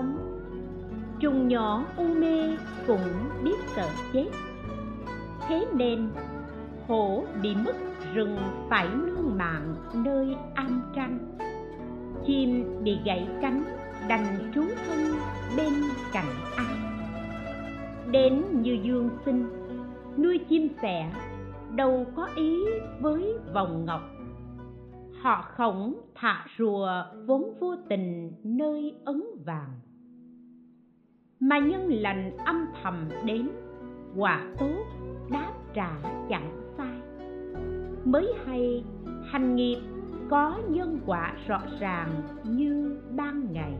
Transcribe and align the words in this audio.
sống. 0.00 0.16
Trùng 1.20 1.48
nhỏ 1.48 1.84
u 1.96 2.04
mê 2.04 2.56
cũng 2.86 3.30
biết 3.44 3.56
sợ 3.76 3.88
chết. 4.12 4.26
Thế 5.48 5.66
nên 5.74 6.10
hổ 6.88 7.24
bị 7.42 7.54
mất 7.54 7.76
rừng 8.14 8.38
phải 8.68 8.88
nương 8.94 9.38
mạng 9.38 9.74
nơi 9.94 10.36
am 10.54 10.82
tranh 10.96 11.18
Chim 12.26 12.64
bị 12.82 12.98
gãy 13.04 13.28
cánh, 13.42 13.64
đành 14.08 14.50
trú 14.54 14.62
thân 14.86 14.98
bên 15.56 15.72
cạnh 16.12 16.30
ai. 16.56 16.76
Đến 18.10 18.44
như 18.52 18.78
dương 18.82 19.10
sinh, 19.24 19.46
nuôi 20.18 20.38
chim 20.48 20.68
sẻ 20.82 21.12
đâu 21.76 22.06
có 22.16 22.28
ý 22.36 22.64
với 23.00 23.34
vòng 23.54 23.84
ngọc. 23.84 24.00
Họ 25.22 25.44
khổng 25.56 25.94
thả 26.14 26.46
rùa 26.58 27.04
vốn 27.26 27.54
vô 27.60 27.74
tình 27.88 28.32
nơi 28.44 28.94
ấn 29.04 29.22
vàng 29.46 29.80
mà 31.40 31.58
nhân 31.58 31.88
lành 31.88 32.36
âm 32.36 32.66
thầm 32.82 33.08
đến 33.24 33.48
quả 34.16 34.46
tốt 34.58 34.84
đáp 35.30 35.52
trả 35.74 35.90
chẳng 36.28 36.50
sai. 36.76 37.00
Mới 38.04 38.32
hay, 38.44 38.84
hành 39.24 39.56
nghiệp 39.56 39.78
có 40.30 40.58
nhân 40.68 41.00
quả 41.06 41.34
rõ 41.46 41.60
ràng 41.80 42.08
như 42.44 42.98
ban 43.10 43.52
ngày. 43.52 43.74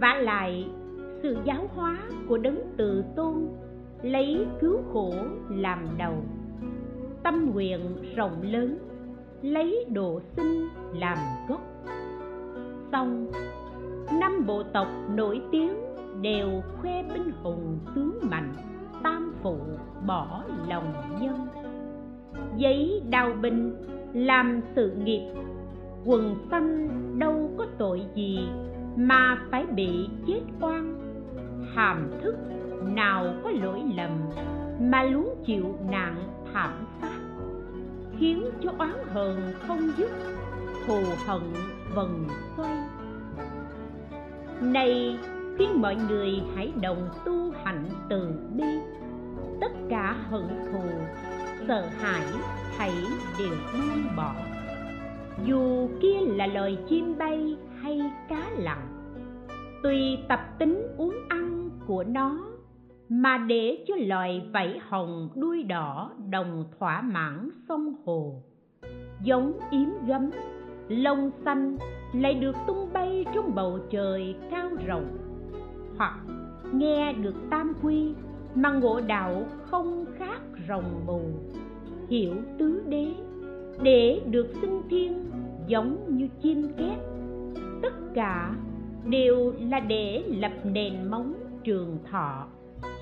Vả 0.00 0.14
lại, 0.14 0.70
sự 1.22 1.36
giáo 1.44 1.70
hóa 1.74 1.98
của 2.28 2.38
đấng 2.38 2.58
từ 2.76 3.04
tôn 3.16 3.48
lấy 4.02 4.46
cứu 4.60 4.78
khổ 4.92 5.14
làm 5.48 5.78
đầu. 5.98 6.24
Tâm 7.22 7.50
nguyện 7.54 7.80
rộng 8.16 8.42
lớn, 8.42 8.78
lấy 9.42 9.84
độ 9.92 10.20
sinh 10.36 10.68
làm 10.94 11.18
gốc. 11.48 11.60
Xong, 12.92 13.26
năm 14.20 14.46
bộ 14.46 14.62
tộc 14.62 14.88
nổi 15.14 15.42
tiếng 15.50 15.87
đều 16.20 16.62
khoe 16.76 17.02
binh 17.02 17.32
hùng 17.42 17.78
tướng 17.94 18.18
mạnh, 18.22 18.54
tam 19.02 19.34
phụ 19.42 19.58
bỏ 20.06 20.42
lòng 20.68 20.92
nhân. 21.20 21.46
Giấy 22.56 23.02
đào 23.10 23.32
binh 23.42 23.76
làm 24.12 24.60
sự 24.74 24.90
nghiệp, 24.90 25.34
quần 26.04 26.34
xanh 26.50 26.88
đâu 27.18 27.50
có 27.58 27.66
tội 27.78 28.02
gì 28.14 28.48
mà 28.96 29.38
phải 29.50 29.66
bị 29.66 30.08
chết 30.26 30.40
oan. 30.60 30.94
Hàm 31.74 32.10
thức 32.22 32.36
nào 32.94 33.26
có 33.44 33.50
lỗi 33.50 33.82
lầm 33.96 34.10
mà 34.80 35.02
luống 35.02 35.34
chịu 35.46 35.74
nạn 35.90 36.14
thảm 36.52 36.72
sát, 37.00 37.18
khiến 38.18 38.44
cho 38.62 38.72
oán 38.78 38.92
hờn 39.12 39.40
không 39.66 39.90
dứt, 39.96 40.10
thù 40.86 41.00
hận 41.26 41.42
vần 41.94 42.24
xoay. 42.56 42.76
Này 44.60 45.18
khuyên 45.58 45.82
mọi 45.82 45.96
người 46.08 46.42
hãy 46.54 46.72
đồng 46.82 47.08
tu 47.24 47.50
hạnh 47.64 47.84
từ 48.10 48.30
bi. 48.56 48.64
Tất 49.60 49.72
cả 49.88 50.16
hận 50.30 50.48
thù, 50.72 50.82
sợ 51.68 51.86
hãi, 51.86 52.26
hãy 52.76 52.92
đều 53.38 53.54
buông 53.72 54.16
bỏ. 54.16 54.34
Dù 55.44 55.88
kia 56.00 56.20
là 56.26 56.46
loài 56.46 56.78
chim 56.88 57.18
bay 57.18 57.56
hay 57.82 58.00
cá 58.28 58.50
lặn, 58.58 58.78
tùy 59.82 60.18
tập 60.28 60.40
tính 60.58 60.82
uống 60.96 61.14
ăn 61.28 61.70
của 61.86 62.04
nó, 62.04 62.38
mà 63.08 63.38
để 63.38 63.84
cho 63.88 63.94
loài 63.98 64.48
vảy 64.52 64.80
hồng 64.88 65.28
đuôi 65.34 65.62
đỏ 65.62 66.10
đồng 66.30 66.64
thỏa 66.78 67.00
mãn 67.00 67.50
sông 67.68 67.94
hồ, 68.04 68.42
giống 69.22 69.52
yếm 69.70 70.06
gấm, 70.06 70.30
lông 70.88 71.30
xanh 71.44 71.76
lại 72.12 72.34
được 72.34 72.56
tung 72.66 72.92
bay 72.92 73.24
trong 73.34 73.54
bầu 73.54 73.78
trời 73.90 74.36
cao 74.50 74.70
rộng 74.86 75.17
hoặc 75.98 76.18
nghe 76.72 77.12
được 77.12 77.34
tam 77.50 77.72
quy 77.82 78.14
mà 78.54 78.72
ngộ 78.72 79.00
đạo 79.00 79.46
không 79.70 80.04
khác 80.18 80.40
rồng 80.68 81.06
mù 81.06 81.20
hiểu 82.08 82.34
tứ 82.58 82.82
đế, 82.88 83.06
để 83.82 84.20
được 84.26 84.48
sinh 84.60 84.82
thiên 84.90 85.30
giống 85.66 86.16
như 86.16 86.28
chim 86.42 86.68
két. 86.76 86.98
Tất 87.82 87.94
cả 88.14 88.54
đều 89.04 89.52
là 89.60 89.80
để 89.80 90.24
lập 90.28 90.52
nền 90.64 91.10
móng 91.10 91.34
trường 91.64 91.98
thọ, 92.10 92.46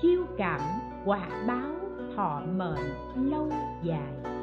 chiêu 0.01 0.23
cảm 0.37 0.61
quả 1.05 1.27
báo 1.47 1.75
thọ 2.15 2.41
mệnh 2.57 3.29
lâu 3.31 3.51
dài. 3.83 4.36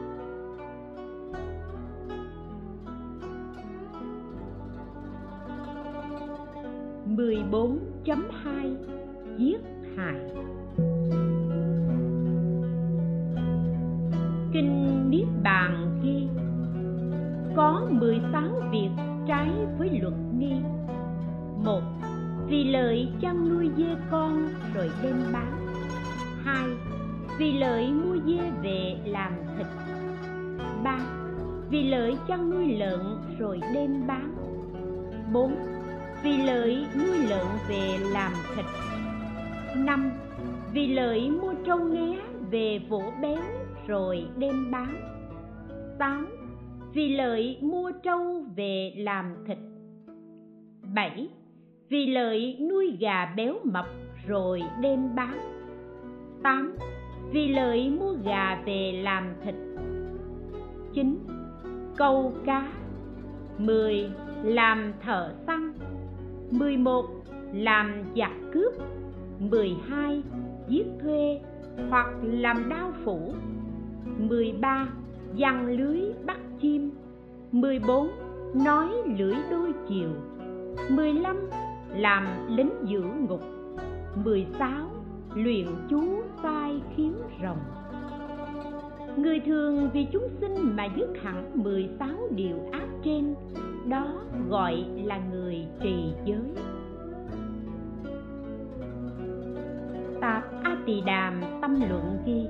Mười 7.16 7.38
bốn 7.50 7.78
chấm 8.04 8.24
hai, 8.42 8.76
giết 9.38 9.60
hại. 9.96 10.14
Kinh 14.52 15.10
niết 15.10 15.26
bàn 15.42 16.00
ghi, 16.02 16.28
có 17.56 17.86
mười 17.90 18.20
sáu 18.32 18.48
việc 18.70 18.90
trái 19.28 19.50
với 19.78 20.00
luật 20.00 20.14
nghi. 20.38 20.54
Một, 21.64 21.82
vì 22.46 22.64
lợi 22.64 23.08
chăn 23.20 23.48
nuôi 23.48 23.70
dê 23.76 23.96
con 24.10 24.48
rồi 24.74 24.90
đem 25.02 25.16
bán. 25.32 25.52
Hai, 26.44 26.68
vì 27.38 27.52
lợi 27.52 27.92
mua 27.92 28.16
dê 28.26 28.40
về 28.62 28.96
làm 29.04 29.32
thịt. 29.58 29.66
Ba, 30.84 30.98
vì 31.70 31.88
lợi 31.88 32.16
chăn 32.28 32.50
nuôi 32.50 32.72
lợn 32.72 33.00
rồi 33.38 33.60
đem 33.74 34.06
bán. 34.06 34.34
Bốn 35.32 35.54
vì 36.24 36.36
lợi 36.36 36.86
nuôi 36.98 37.18
lợn 37.18 37.46
về 37.68 37.98
làm 38.12 38.32
thịt. 38.56 38.64
Năm, 39.76 40.10
vì 40.72 40.86
lợi 40.86 41.30
mua 41.30 41.54
trâu 41.66 41.78
nghé 41.78 42.18
về 42.50 42.80
vỗ 42.88 43.02
béo 43.22 43.42
rồi 43.86 44.26
đem 44.38 44.70
bán. 44.70 44.94
Tám, 45.98 46.26
vì 46.94 47.16
lợi 47.16 47.58
mua 47.60 47.90
trâu 48.02 48.44
về 48.56 48.92
làm 48.96 49.34
thịt. 49.46 49.58
Bảy, 50.94 51.28
vì 51.88 52.06
lợi 52.06 52.56
nuôi 52.70 52.96
gà 53.00 53.26
béo 53.36 53.54
mập 53.64 53.86
rồi 54.26 54.62
đem 54.80 55.14
bán. 55.14 55.38
Tám, 56.42 56.76
Vì 57.32 57.48
lợi 57.48 57.90
mua 57.90 58.12
gà 58.24 58.62
về 58.66 59.00
làm 59.02 59.34
thịt. 59.44 59.54
Chín, 60.94 61.18
Câu 61.96 62.32
cá. 62.46 62.72
10. 63.58 64.10
Làm 64.42 64.92
thợ 65.00 65.34
săn. 65.46 65.73
11. 66.58 67.06
Làm 67.52 67.92
giặc 68.16 68.30
cướp 68.52 68.72
12. 69.38 70.22
Giết 70.68 70.86
thuê 71.02 71.40
hoặc 71.90 72.06
làm 72.22 72.68
đao 72.68 72.92
phủ 73.04 73.32
13. 74.18 74.88
Giăng 75.34 75.66
lưới 75.66 76.00
bắt 76.26 76.38
chim 76.60 76.90
14. 77.52 78.10
Nói 78.54 78.88
lưỡi 79.18 79.34
đôi 79.50 79.72
chiều 79.88 80.08
15 80.88 81.36
làm 81.96 82.26
lính 82.56 82.70
giữ 82.84 83.02
ngục 83.28 83.42
16. 84.24 84.90
Luyện 85.34 85.66
chú 85.90 86.22
sai 86.42 86.80
khiến 86.96 87.14
rồng 87.42 87.58
Người 89.16 89.40
thường 89.40 89.90
vì 89.92 90.06
chúng 90.12 90.28
sinh 90.40 90.76
mà 90.76 90.88
dứt 90.96 91.08
hẳn 91.22 91.50
16 91.54 92.08
điều 92.30 92.56
ác 92.72 92.86
trên 93.04 93.34
đó 93.88 94.06
gọi 94.48 94.86
là 95.04 95.18
người 95.32 95.66
trì 95.82 96.12
giới 96.24 96.54
Tạp 100.20 100.42
A 100.62 100.76
Tỳ 100.86 101.00
Đàm 101.00 101.40
tâm 101.62 101.80
luận 101.88 102.18
ghi, 102.26 102.46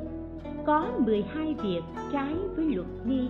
Có 0.66 0.86
12 0.98 1.54
việc 1.62 1.82
trái 2.12 2.34
với 2.56 2.64
luật 2.64 2.86
ghi 3.04 3.28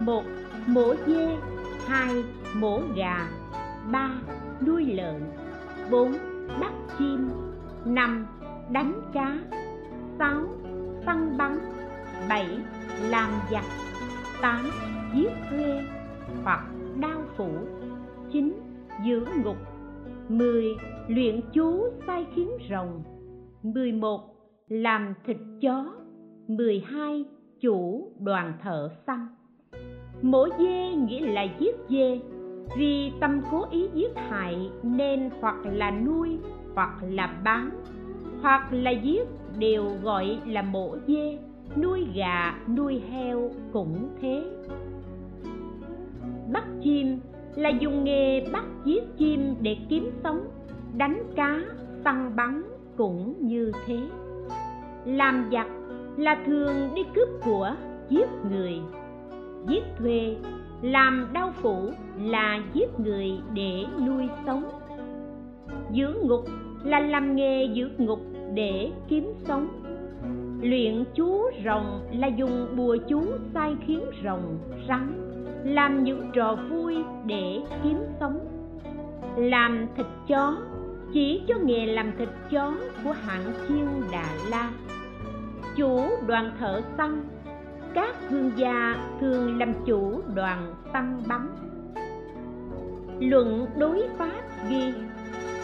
một, 0.00 0.22
Mổ 0.66 0.94
dê 1.06 1.36
hai, 1.86 2.24
Mổ 2.54 2.80
gà 2.96 3.28
ba, 3.92 4.10
nuôi 4.66 4.84
lợn 4.84 5.22
4. 5.90 6.12
Bắt 6.60 6.72
chim 6.98 7.30
5. 7.84 8.26
Đánh 8.70 9.00
cá 9.12 9.38
6. 10.18 10.44
Săn 11.06 11.36
bắn 11.36 11.58
7. 12.28 12.46
Làm 13.08 13.30
giặc 13.50 13.64
8. 14.42 14.70
Giết 15.14 15.30
thuê 15.50 15.82
hoặc 16.44 16.64
phủ 17.40 17.48
9. 18.32 18.52
Giữ 19.04 19.26
ngục 19.44 19.56
10. 20.28 20.64
Luyện 21.08 21.40
chú 21.52 21.84
sai 22.06 22.26
khiến 22.34 22.50
rồng 22.70 23.02
11. 23.62 24.20
làm 24.68 25.14
thịt 25.26 25.36
chó 25.60 25.92
12 26.48 27.24
chủ 27.60 28.08
đoàn 28.18 28.52
thợ 28.62 28.90
săn 29.06 29.26
mổ 30.22 30.48
dê 30.58 30.94
nghĩa 30.94 31.26
là 31.26 31.46
giết 31.58 31.76
dê 31.88 32.20
vì 32.78 33.12
tâm 33.20 33.40
cố 33.50 33.64
ý 33.70 33.88
giết 33.94 34.16
hại 34.16 34.70
nên 34.82 35.30
hoặc 35.40 35.56
là 35.64 35.90
nuôi, 35.90 36.38
hoặc 36.74 36.94
là 37.02 37.40
bán 37.44 37.70
hoặc 38.42 38.72
là 38.72 38.90
giết 38.90 39.28
đều 39.58 39.84
gọi 40.02 40.38
là 40.46 40.62
mổ 40.62 40.96
dê 41.06 41.38
nuôi 41.76 42.06
gà, 42.14 42.58
nuôi 42.76 43.02
heo 43.10 43.50
cũng 43.72 44.08
thế 44.20 44.44
bắt 46.52 46.64
chim 46.82 47.20
là 47.54 47.68
dùng 47.68 48.04
nghề 48.04 48.46
bắt 48.52 48.64
giết 48.84 49.04
chim 49.18 49.54
để 49.60 49.76
kiếm 49.88 50.10
sống, 50.24 50.40
đánh 50.96 51.22
cá, 51.36 51.60
săn 52.04 52.36
bắn 52.36 52.62
cũng 52.96 53.34
như 53.40 53.72
thế. 53.86 53.98
Làm 55.04 55.48
giặc 55.52 55.66
là 56.16 56.42
thường 56.46 56.90
đi 56.94 57.02
cướp 57.14 57.28
của, 57.44 57.74
giết 58.08 58.28
người. 58.50 58.78
Giết 59.68 59.84
thuê, 59.98 60.36
làm 60.82 61.28
đau 61.32 61.52
phủ 61.62 61.90
là 62.22 62.62
giết 62.74 63.00
người 63.00 63.32
để 63.54 63.84
nuôi 64.06 64.28
sống. 64.46 64.64
Giữ 65.92 66.14
ngục 66.22 66.44
là 66.84 67.00
làm 67.00 67.36
nghề 67.36 67.64
giữ 67.64 67.90
ngục 67.98 68.20
để 68.54 68.90
kiếm 69.08 69.32
sống. 69.38 69.68
Luyện 70.62 71.04
chú 71.14 71.42
rồng 71.64 72.00
là 72.12 72.26
dùng 72.26 72.76
bùa 72.76 72.96
chú 73.08 73.22
sai 73.54 73.76
khiến 73.86 74.00
rồng 74.24 74.58
rắn 74.88 75.29
làm 75.64 76.04
những 76.04 76.30
trò 76.32 76.56
vui 76.70 76.96
để 77.26 77.60
kiếm 77.82 77.98
sống. 78.20 78.38
Làm 79.36 79.86
thịt 79.96 80.06
chó, 80.28 80.56
chỉ 81.12 81.42
cho 81.48 81.54
nghề 81.64 81.86
làm 81.86 82.12
thịt 82.18 82.28
chó 82.50 82.74
của 83.04 83.12
hãng 83.12 83.44
chiêu 83.68 83.86
đà 84.12 84.28
la. 84.50 84.70
Chủ 85.76 86.08
đoàn 86.26 86.52
thợ 86.58 86.80
săn, 86.96 87.22
các 87.94 88.14
thương 88.28 88.50
gia 88.56 88.96
thường 89.20 89.58
làm 89.58 89.72
chủ 89.86 90.22
đoàn 90.34 90.74
săn 90.92 91.22
bắn. 91.26 91.48
Luận 93.20 93.66
đối 93.78 94.08
pháp 94.18 94.42
ghi, 94.70 94.92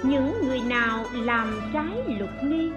những 0.02 0.32
người 0.46 0.60
nào 0.68 1.04
làm 1.24 1.48
trái 1.72 2.16
luật 2.18 2.30
nghi, 2.44 2.70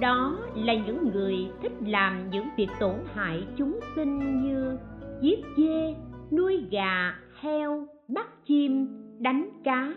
đó 0.00 0.38
là 0.54 0.74
những 0.74 1.10
người 1.12 1.50
thích 1.62 1.72
làm 1.86 2.30
những 2.30 2.48
việc 2.56 2.68
tổn 2.80 2.94
hại 3.14 3.46
chúng 3.56 3.80
sinh 3.96 4.42
như 4.42 4.76
giết 5.20 5.44
dê 5.56 5.94
nuôi 6.30 6.64
gà, 6.70 7.14
heo, 7.40 7.86
bắt 8.08 8.26
chim, 8.44 8.88
đánh 9.18 9.48
cá, 9.64 9.94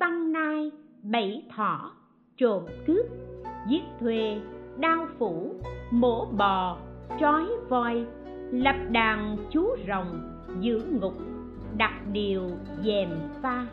săn 0.00 0.32
nai, 0.32 0.70
bẫy 1.02 1.42
thỏ, 1.56 1.92
trộm 2.36 2.62
cướp, 2.86 3.06
giết 3.68 3.82
thuê, 4.00 4.40
đao 4.78 5.06
phủ, 5.18 5.54
mổ 5.90 6.26
bò, 6.26 6.78
trói 7.20 7.44
voi, 7.68 8.06
lập 8.52 8.76
đàn 8.90 9.36
chú 9.50 9.66
rồng 9.88 10.20
giữ 10.60 10.80
ngục, 11.00 11.14
đặt 11.76 12.02
điều 12.12 12.50
dèm 12.84 13.08
pha. 13.42 13.66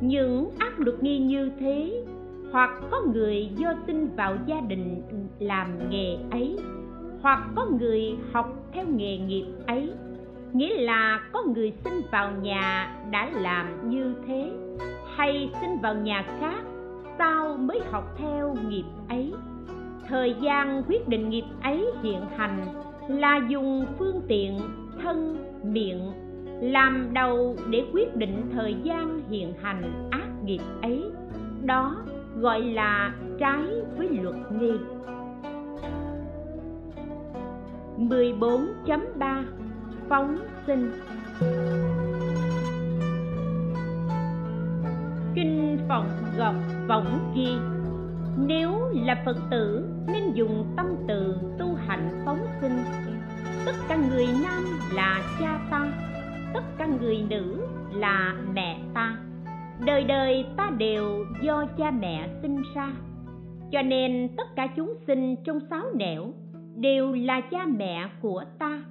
Những 0.00 0.50
ác 0.58 0.80
luật 0.80 1.02
nghi 1.02 1.18
như 1.18 1.50
thế, 1.60 2.04
hoặc 2.52 2.70
có 2.90 3.02
người 3.14 3.50
do 3.56 3.74
sinh 3.86 4.08
vào 4.16 4.36
gia 4.46 4.60
đình 4.60 5.02
làm 5.38 5.90
nghề 5.90 6.16
ấy, 6.30 6.58
hoặc 7.22 7.48
có 7.56 7.66
người 7.80 8.16
học 8.32 8.52
theo 8.72 8.86
nghề 8.86 9.18
nghiệp 9.18 9.46
ấy 9.66 9.92
nghĩa 10.52 10.78
là 10.78 11.20
có 11.32 11.42
người 11.42 11.72
sinh 11.84 12.02
vào 12.10 12.30
nhà 12.42 12.94
đã 13.10 13.30
làm 13.34 13.90
như 13.90 14.14
thế. 14.26 14.50
Hay 15.16 15.50
sinh 15.60 15.78
vào 15.82 15.94
nhà 15.94 16.24
khác 16.40 16.62
sao 17.18 17.56
mới 17.56 17.80
học 17.90 18.04
theo 18.18 18.56
nghiệp 18.68 18.84
ấy. 19.08 19.32
Thời 20.08 20.34
gian 20.40 20.82
quyết 20.88 21.08
định 21.08 21.30
nghiệp 21.30 21.44
ấy 21.62 21.86
hiện 22.02 22.22
hành 22.36 22.66
là 23.08 23.40
dùng 23.48 23.86
phương 23.98 24.20
tiện 24.28 24.58
thân, 25.02 25.36
miệng, 25.62 26.12
làm 26.60 27.08
đầu 27.12 27.56
để 27.70 27.84
quyết 27.92 28.16
định 28.16 28.50
thời 28.52 28.76
gian 28.82 29.20
hiện 29.30 29.52
hành 29.62 30.08
ác 30.10 30.28
nghiệp 30.44 30.60
ấy. 30.82 31.04
Đó 31.64 31.96
gọi 32.36 32.62
là 32.62 33.14
trái 33.38 33.64
với 33.96 34.08
luật 34.08 34.36
nghi. 34.60 34.72
14.3 37.98 39.44
Phóng 40.08 40.38
sinh. 40.66 40.90
Kinh 45.34 45.78
phòng 45.88 46.08
Gọc 46.38 46.54
Võng 46.88 47.32
Ghi, 47.34 47.48
Nếu 48.46 48.72
là 48.92 49.22
Phật 49.24 49.36
tử, 49.50 49.88
nên 50.06 50.32
dùng 50.32 50.72
tâm 50.76 50.86
từ 51.08 51.36
tu 51.58 51.74
hành 51.74 52.22
phóng 52.24 52.46
sinh. 52.60 52.78
Tất 53.66 53.72
cả 53.88 53.96
người 53.96 54.26
nam 54.42 54.64
là 54.94 55.20
cha 55.40 55.60
ta, 55.70 55.92
Tất 56.54 56.64
cả 56.78 56.86
người 57.00 57.24
nữ 57.30 57.66
là 57.92 58.34
mẹ 58.54 58.78
ta. 58.94 59.16
Đời 59.86 60.04
đời 60.04 60.46
ta 60.56 60.70
đều 60.78 61.24
do 61.42 61.64
cha 61.78 61.90
mẹ 61.90 62.28
sinh 62.42 62.62
ra. 62.74 62.92
Cho 63.72 63.82
nên 63.82 64.28
tất 64.36 64.56
cả 64.56 64.66
chúng 64.76 64.94
sinh 65.06 65.36
trong 65.44 65.60
sáu 65.70 65.82
nẻo 65.94 66.32
đều 66.76 67.12
là 67.12 67.40
cha 67.40 67.66
mẹ 67.66 68.08
của 68.22 68.44
ta 68.58 68.82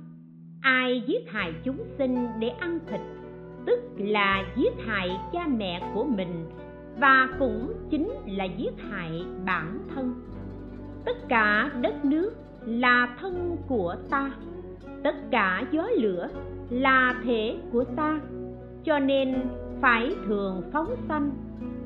ai 0.61 1.03
giết 1.07 1.31
hại 1.31 1.53
chúng 1.63 1.77
sinh 1.97 2.27
để 2.39 2.49
ăn 2.49 2.79
thịt, 2.87 3.01
tức 3.65 3.79
là 3.97 4.43
giết 4.55 4.73
hại 4.85 5.09
cha 5.33 5.47
mẹ 5.47 5.91
của 5.93 6.03
mình, 6.03 6.45
và 6.99 7.29
cũng 7.39 7.73
chính 7.89 8.11
là 8.27 8.43
giết 8.43 8.73
hại 8.89 9.21
bản 9.45 9.79
thân. 9.95 10.13
Tất 11.05 11.29
cả 11.29 11.71
đất 11.81 12.05
nước 12.05 12.31
là 12.65 13.15
thân 13.21 13.57
của 13.67 13.95
ta, 14.09 14.31
tất 15.03 15.15
cả 15.31 15.63
gió 15.71 15.87
lửa 15.97 16.29
là 16.69 17.21
thể 17.23 17.55
của 17.71 17.83
ta, 17.83 18.19
cho 18.83 18.99
nên 18.99 19.35
phải 19.81 20.15
thường 20.25 20.61
phóng 20.73 20.95
sanh. 21.07 21.31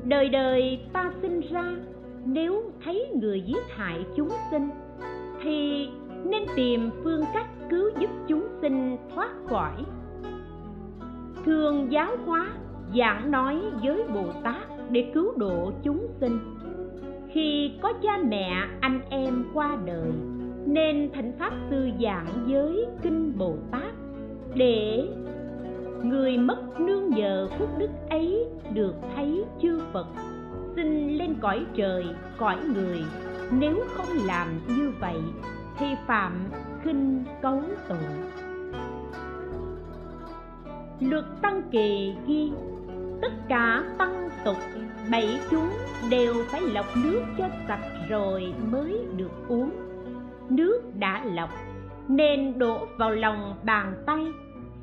Đời 0.04 0.28
đời 0.28 0.80
ta 0.92 1.12
sinh 1.22 1.40
ra, 1.50 1.72
nếu 2.24 2.62
thấy 2.84 3.06
người 3.20 3.40
giết 3.40 3.62
hại 3.76 4.04
chúng 4.16 4.28
sinh, 4.50 4.70
thì 5.42 5.88
nên 6.24 6.42
tìm 6.56 6.90
phương 7.04 7.22
cách 7.34 7.46
cứu 7.70 7.90
giúp 7.98 8.10
chúng 8.28 8.48
sinh 8.60 8.96
thoát 9.14 9.30
khỏi. 9.48 9.72
Thường 11.44 11.92
giáo 11.92 12.16
hóa 12.26 12.48
giảng 12.96 13.30
nói 13.30 13.60
với 13.82 14.04
bồ 14.14 14.24
tát 14.44 14.62
để 14.90 15.10
cứu 15.14 15.32
độ 15.36 15.72
chúng 15.82 16.06
sinh. 16.20 16.38
Khi 17.32 17.72
có 17.82 17.92
cha 18.02 18.18
mẹ, 18.28 18.52
anh 18.80 19.00
em 19.08 19.44
qua 19.54 19.78
đời, 19.84 20.10
nên 20.66 21.10
thỉnh 21.14 21.32
pháp 21.38 21.52
sư 21.70 21.90
giảng 22.02 22.26
giới 22.46 22.86
kinh 23.02 23.38
bồ 23.38 23.56
tát 23.70 23.92
để 24.54 25.08
người 26.02 26.38
mất 26.38 26.80
nương 26.80 27.10
nhờ 27.10 27.48
phúc 27.58 27.68
đức 27.78 27.90
ấy 28.10 28.46
được 28.74 28.94
thấy 29.16 29.44
chư 29.62 29.80
phật 29.92 30.06
xin 30.76 31.08
lên 31.08 31.34
cõi 31.40 31.66
trời, 31.74 32.04
cõi 32.38 32.56
người. 32.74 33.02
Nếu 33.60 33.84
không 33.94 34.16
làm 34.26 34.48
như 34.68 34.92
vậy 35.00 35.16
thì 35.78 35.86
phạm 36.06 36.50
khinh 36.82 37.24
cấu 37.42 37.62
tội 37.88 37.98
luật 41.10 41.24
tăng 41.42 41.62
kỳ 41.70 42.14
ghi, 42.26 42.52
tất 43.22 43.32
cả 43.48 43.84
tăng 43.98 44.28
tục 44.44 44.56
bảy 45.10 45.38
chúng 45.50 45.68
đều 46.10 46.34
phải 46.46 46.60
lọc 46.60 46.86
nước 47.04 47.22
cho 47.38 47.48
sạch 47.68 47.84
rồi 48.08 48.54
mới 48.70 48.98
được 49.16 49.30
uống. 49.48 49.70
Nước 50.50 50.82
đã 50.98 51.24
lọc, 51.24 51.50
nên 52.08 52.58
đổ 52.58 52.86
vào 52.98 53.10
lòng 53.10 53.54
bàn 53.64 53.94
tay. 54.06 54.26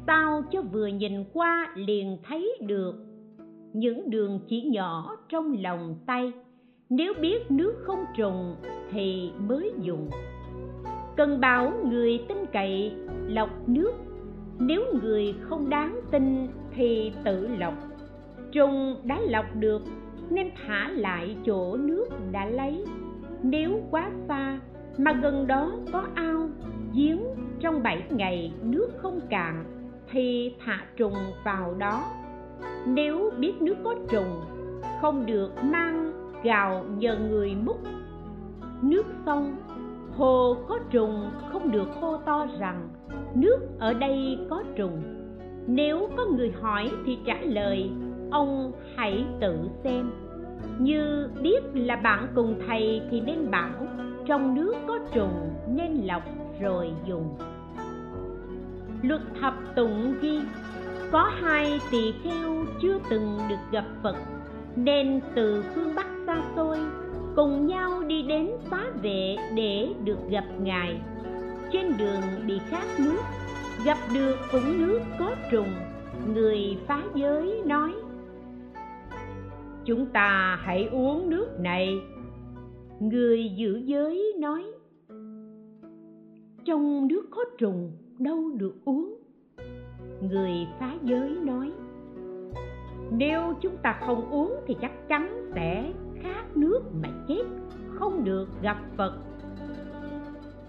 Sao 0.08 0.42
cho 0.52 0.62
vừa 0.62 0.88
nhìn 0.88 1.24
qua 1.34 1.74
liền 1.76 2.18
thấy 2.28 2.58
được? 2.62 2.94
Những 3.74 4.10
đường 4.10 4.40
chỉ 4.48 4.62
nhỏ 4.62 5.18
trong 5.30 5.56
lòng 5.60 5.96
tay. 6.08 6.32
Nếu 6.90 7.14
biết 7.22 7.52
nước 7.52 7.76
không 7.86 8.06
trùng 8.18 8.56
thì 8.92 9.32
mới 9.48 9.74
dùng 9.82 10.10
cần 11.20 11.40
bảo 11.40 11.72
người 11.84 12.26
tin 12.28 12.38
cậy, 12.54 12.96
lọc 13.28 13.50
nước. 13.68 13.92
Nếu 14.60 14.82
người 15.02 15.36
không 15.42 15.70
đáng 15.70 16.00
tin 16.12 16.48
thì 16.76 17.12
tự 17.24 17.48
lọc. 17.48 17.74
Trùng 18.52 18.96
đã 19.04 19.20
lọc 19.20 19.46
được, 19.56 19.82
nên 20.30 20.50
thả 20.56 20.90
lại 20.90 21.38
chỗ 21.46 21.78
nước 21.78 22.06
đã 22.32 22.46
lấy. 22.46 22.86
Nếu 23.44 23.82
quá 23.92 24.12
xa 24.28 24.60
mà 24.98 25.14
gần 25.14 25.48
đó 25.48 25.72
có 25.92 26.04
ao, 26.14 26.50
giếng, 26.94 27.24
trong 27.60 27.84
bảy 27.84 28.04
ngày 28.10 28.54
nước 28.64 28.90
không 28.98 29.20
cạn, 29.30 29.64
thì 30.12 30.56
thả 30.66 30.86
trùng 30.98 31.16
vào 31.44 31.76
đó. 31.80 32.04
Nếu 32.86 33.32
biết 33.38 33.62
nước 33.62 33.76
có 33.84 33.96
trùng, 34.10 34.42
không 35.02 35.26
được 35.26 35.52
mang 35.64 36.12
gào 36.44 36.86
nhờ 36.98 37.18
người 37.30 37.56
múc. 37.56 37.80
Nước 38.82 39.06
sông 39.26 39.56
hồ 40.20 40.58
có 40.68 40.80
trùng 40.92 41.32
không 41.52 41.72
được 41.72 41.88
hô 42.02 42.18
to 42.18 42.48
rằng, 42.60 42.90
nước 43.36 43.60
ở 43.80 43.94
đây 43.94 44.38
có 44.50 44.64
trùng. 44.76 45.02
Nếu 45.68 46.10
có 46.18 46.26
người 46.26 46.52
hỏi 46.62 46.92
thì 47.06 47.18
trả 47.26 47.38
lời, 47.42 47.92
ông 48.32 48.72
hãy 48.96 49.26
tự 49.42 49.58
xem. 49.84 50.12
Như 50.80 51.30
biết 51.42 51.60
là 51.74 51.96
bạn 51.96 52.28
cùng 52.36 52.56
thầy 52.68 53.02
thì 53.12 53.22
nên 53.22 53.52
bảo, 53.52 53.88
trong 54.26 54.56
nước 54.56 54.76
có 54.88 55.00
trùng 55.14 55.50
nên 55.68 56.02
lọc 56.06 56.24
rồi 56.62 56.92
dùng. 57.08 57.38
Luật 59.02 59.22
thập 59.42 59.54
tụng 59.76 60.14
ghi, 60.22 60.40
có 61.12 61.32
hai 61.42 61.80
tỳ 61.92 62.14
kheo 62.24 62.66
chưa 62.82 63.00
từng 63.10 63.40
được 63.50 63.56
gặp 63.72 63.86
phật, 64.04 64.16
nên 64.76 65.22
từ 65.36 65.64
phương 65.76 65.96
bắc 65.96 66.08
xa 66.26 66.42
xôi 66.56 66.78
cùng 67.36 67.68
nhau 67.68 68.04
đi 68.04 68.24
đến 68.24 68.50
xá 68.72 68.86
vệ 69.02 69.36
để 69.56 69.88
được 70.04 70.30
gặp 70.30 70.46
ngài. 70.62 71.02
Trên 71.72 71.98
đường 71.98 72.22
bị 72.48 72.60
khát 72.70 72.86
nước, 73.00 73.22
gặp 73.86 73.98
được 74.14 74.36
vũng 74.52 74.88
nước 74.88 75.00
có 75.20 75.36
trùng, 75.52 75.74
người 76.34 76.78
phá 76.88 77.04
giới 77.16 77.62
nói, 77.66 77.94
chúng 79.86 80.06
ta 80.06 80.60
hãy 80.62 80.90
uống 80.92 81.30
nước 81.30 81.60
này. 81.60 82.02
Người 83.00 83.50
giữ 83.56 83.78
giới 83.78 84.34
nói, 84.40 84.64
trong 86.66 87.08
nước 87.08 87.28
có 87.32 87.46
trùng, 87.58 87.92
đâu 88.20 88.50
được 88.56 88.76
uống. 88.86 89.16
Người 90.22 90.68
phá 90.80 90.96
giới 91.04 91.30
nói, 91.30 91.72
nếu 93.12 93.54
chúng 93.62 93.78
ta 93.84 94.00
không 94.06 94.32
uống 94.32 94.56
thì 94.68 94.76
chắc 94.82 95.08
chắn 95.08 95.52
sẽ 95.56 95.94
khát 96.22 96.58
nước 96.58 96.82
mà 97.04 97.10
chết, 97.28 97.44
không 97.94 98.24
được 98.24 98.50
gặp 98.62 98.78
phật. 98.98 99.14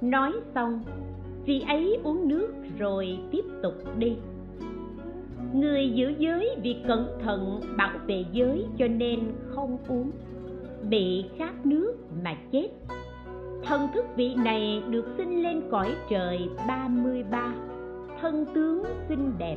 Nói 0.01 0.33
xong 0.55 0.83
vị 1.45 1.65
ấy 1.69 1.99
uống 2.03 2.29
nước 2.29 2.55
rồi 2.79 3.19
tiếp 3.31 3.45
tục 3.63 3.75
đi. 3.99 4.17
Người 5.53 5.91
giữ 5.95 6.13
giới 6.19 6.57
vì 6.63 6.77
cẩn 6.89 7.07
thận 7.25 7.61
bảo 7.77 7.99
vệ 8.07 8.25
giới 8.33 8.67
cho 8.79 8.89
nên 8.89 9.21
không 9.49 9.79
uống. 9.89 10.11
Bị 10.89 11.25
khát 11.39 11.67
nước 11.67 11.95
mà 12.25 12.37
chết. 12.53 12.69
Thân 13.63 13.89
thức 13.95 14.05
vị 14.17 14.35
này 14.35 14.83
được 14.89 15.05
sinh 15.17 15.43
lên 15.43 15.63
cõi 15.71 15.95
trời 16.11 16.49
33 16.69 17.55
thân 18.21 18.47
tướng 18.55 18.85
xinh 19.09 19.33
đẹp. 19.39 19.57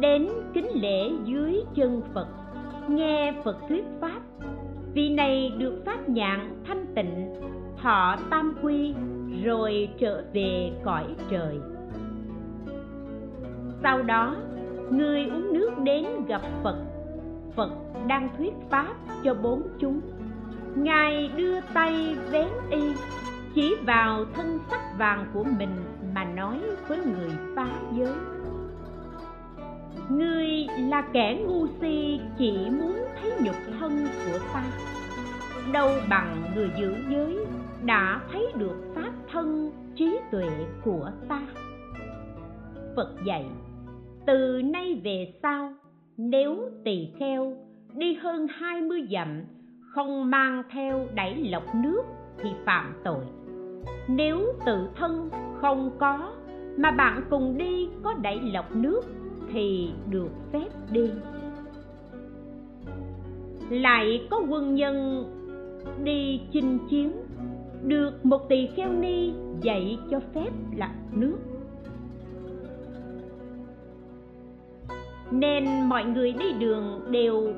Đến 0.00 0.28
kính 0.54 0.68
lễ 0.74 1.10
dưới 1.24 1.62
chân 1.74 2.02
Phật. 2.14 2.28
Nghe 2.88 3.34
Phật 3.44 3.56
thuyết 3.68 3.84
pháp 4.00 4.20
vị 4.96 5.08
này 5.08 5.52
được 5.58 5.82
phát 5.86 6.08
nhãn 6.08 6.62
thanh 6.66 6.86
tịnh, 6.94 7.34
thọ 7.82 8.16
tam 8.30 8.54
quy, 8.62 8.94
rồi 9.44 9.88
trở 9.98 10.24
về 10.32 10.72
cõi 10.84 11.04
trời. 11.30 11.58
Sau 13.82 14.02
đó, 14.02 14.36
người 14.90 15.24
uống 15.24 15.52
nước 15.52 15.70
đến 15.82 16.06
gặp 16.28 16.42
Phật. 16.62 16.76
Phật 17.56 17.70
đang 18.06 18.28
thuyết 18.38 18.52
pháp 18.70 18.94
cho 19.24 19.34
bốn 19.34 19.62
chúng. 19.78 20.00
Ngài 20.74 21.30
đưa 21.36 21.60
tay 21.60 22.16
vén 22.30 22.48
y, 22.70 22.92
chỉ 23.54 23.74
vào 23.86 24.24
thân 24.34 24.58
sắc 24.70 24.80
vàng 24.98 25.26
của 25.34 25.44
mình 25.58 25.74
mà 26.14 26.24
nói 26.24 26.60
với 26.88 26.98
người 26.98 27.30
phá 27.56 27.68
giới 27.92 28.12
ngươi 30.10 30.66
là 30.78 31.02
kẻ 31.12 31.38
ngu 31.46 31.66
si 31.80 32.20
chỉ 32.38 32.70
muốn 32.78 32.96
thấy 33.20 33.32
nhục 33.40 33.56
thân 33.80 34.06
của 34.26 34.38
ta. 34.52 34.64
Đâu 35.72 35.90
bằng 36.10 36.42
người 36.54 36.70
giữ 36.78 36.94
giới 37.10 37.46
đã 37.84 38.20
thấy 38.32 38.46
được 38.58 38.92
pháp 38.94 39.10
thân, 39.32 39.70
trí 39.96 40.18
tuệ 40.30 40.48
của 40.84 41.10
ta. 41.28 41.40
Phật 42.96 43.14
dạy, 43.24 43.44
từ 44.26 44.62
nay 44.64 45.00
về 45.04 45.32
sau, 45.42 45.74
nếu 46.16 46.70
tỳ 46.84 47.08
kheo 47.18 47.56
đi 47.94 48.14
hơn 48.14 48.46
hai 48.50 48.82
mươi 48.82 49.08
dặm, 49.12 49.42
không 49.94 50.30
mang 50.30 50.62
theo 50.70 51.06
đẩy 51.14 51.34
lọc 51.34 51.74
nước 51.74 52.02
thì 52.38 52.50
phạm 52.64 52.94
tội. 53.04 53.24
Nếu 54.08 54.52
tự 54.66 54.88
thân 54.96 55.30
không 55.60 55.90
có, 55.98 56.32
mà 56.76 56.90
bạn 56.90 57.22
cùng 57.30 57.58
đi 57.58 57.88
có 58.02 58.14
đẩy 58.14 58.40
lọc 58.40 58.76
nước 58.76 59.00
thì 59.52 59.90
được 60.10 60.30
phép 60.52 60.68
đi. 60.90 61.10
Lại 63.70 64.26
có 64.30 64.42
quân 64.48 64.74
nhân 64.74 65.24
đi 66.04 66.40
chinh 66.52 66.78
chiến, 66.88 67.12
được 67.82 68.26
một 68.26 68.48
tỳ 68.48 68.66
kheo 68.66 68.92
ni 68.92 69.32
dạy 69.62 69.98
cho 70.10 70.20
phép 70.34 70.50
lọc 70.76 70.90
nước. 71.12 71.36
Nên 75.30 75.88
mọi 75.88 76.04
người 76.04 76.32
đi 76.32 76.52
đường 76.52 77.00
đều 77.10 77.52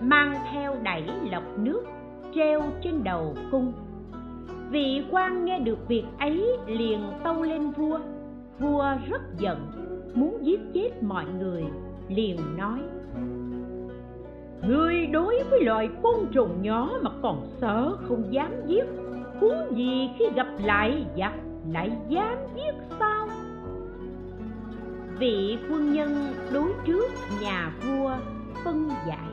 mang 0.00 0.34
theo 0.52 0.76
đẩy 0.82 1.02
lọc 1.30 1.58
nước 1.58 1.84
treo 2.34 2.62
trên 2.82 3.04
đầu 3.04 3.34
cung. 3.50 3.72
Vị 4.70 5.04
quan 5.10 5.44
nghe 5.44 5.58
được 5.58 5.88
việc 5.88 6.04
ấy 6.18 6.56
liền 6.66 7.00
tâu 7.24 7.42
lên 7.42 7.70
vua 7.70 7.98
vua 8.58 8.84
rất 9.08 9.22
giận 9.38 9.58
muốn 10.14 10.46
giết 10.46 10.60
chết 10.74 11.02
mọi 11.02 11.24
người, 11.38 11.64
liền 12.08 12.56
nói 12.56 12.78
ngươi 14.68 15.06
đối 15.06 15.42
với 15.50 15.60
loài 15.64 15.88
côn 16.02 16.14
trùng 16.32 16.62
nhỏ 16.62 16.90
mà 17.02 17.10
còn 17.22 17.46
sợ 17.60 17.96
không 18.08 18.32
dám 18.32 18.52
giết, 18.66 18.84
huống 19.40 19.76
gì 19.76 20.10
khi 20.18 20.24
gặp 20.34 20.46
lại 20.64 21.06
giặc 21.18 21.32
lại 21.72 21.90
dám 22.08 22.36
giết 22.56 22.74
sao? 22.98 23.28
Vị 25.18 25.58
quân 25.70 25.92
nhân 25.92 26.26
đối 26.52 26.72
trước 26.86 27.08
nhà 27.40 27.72
vua 27.86 28.16
phân 28.64 28.88
giải. 29.06 29.28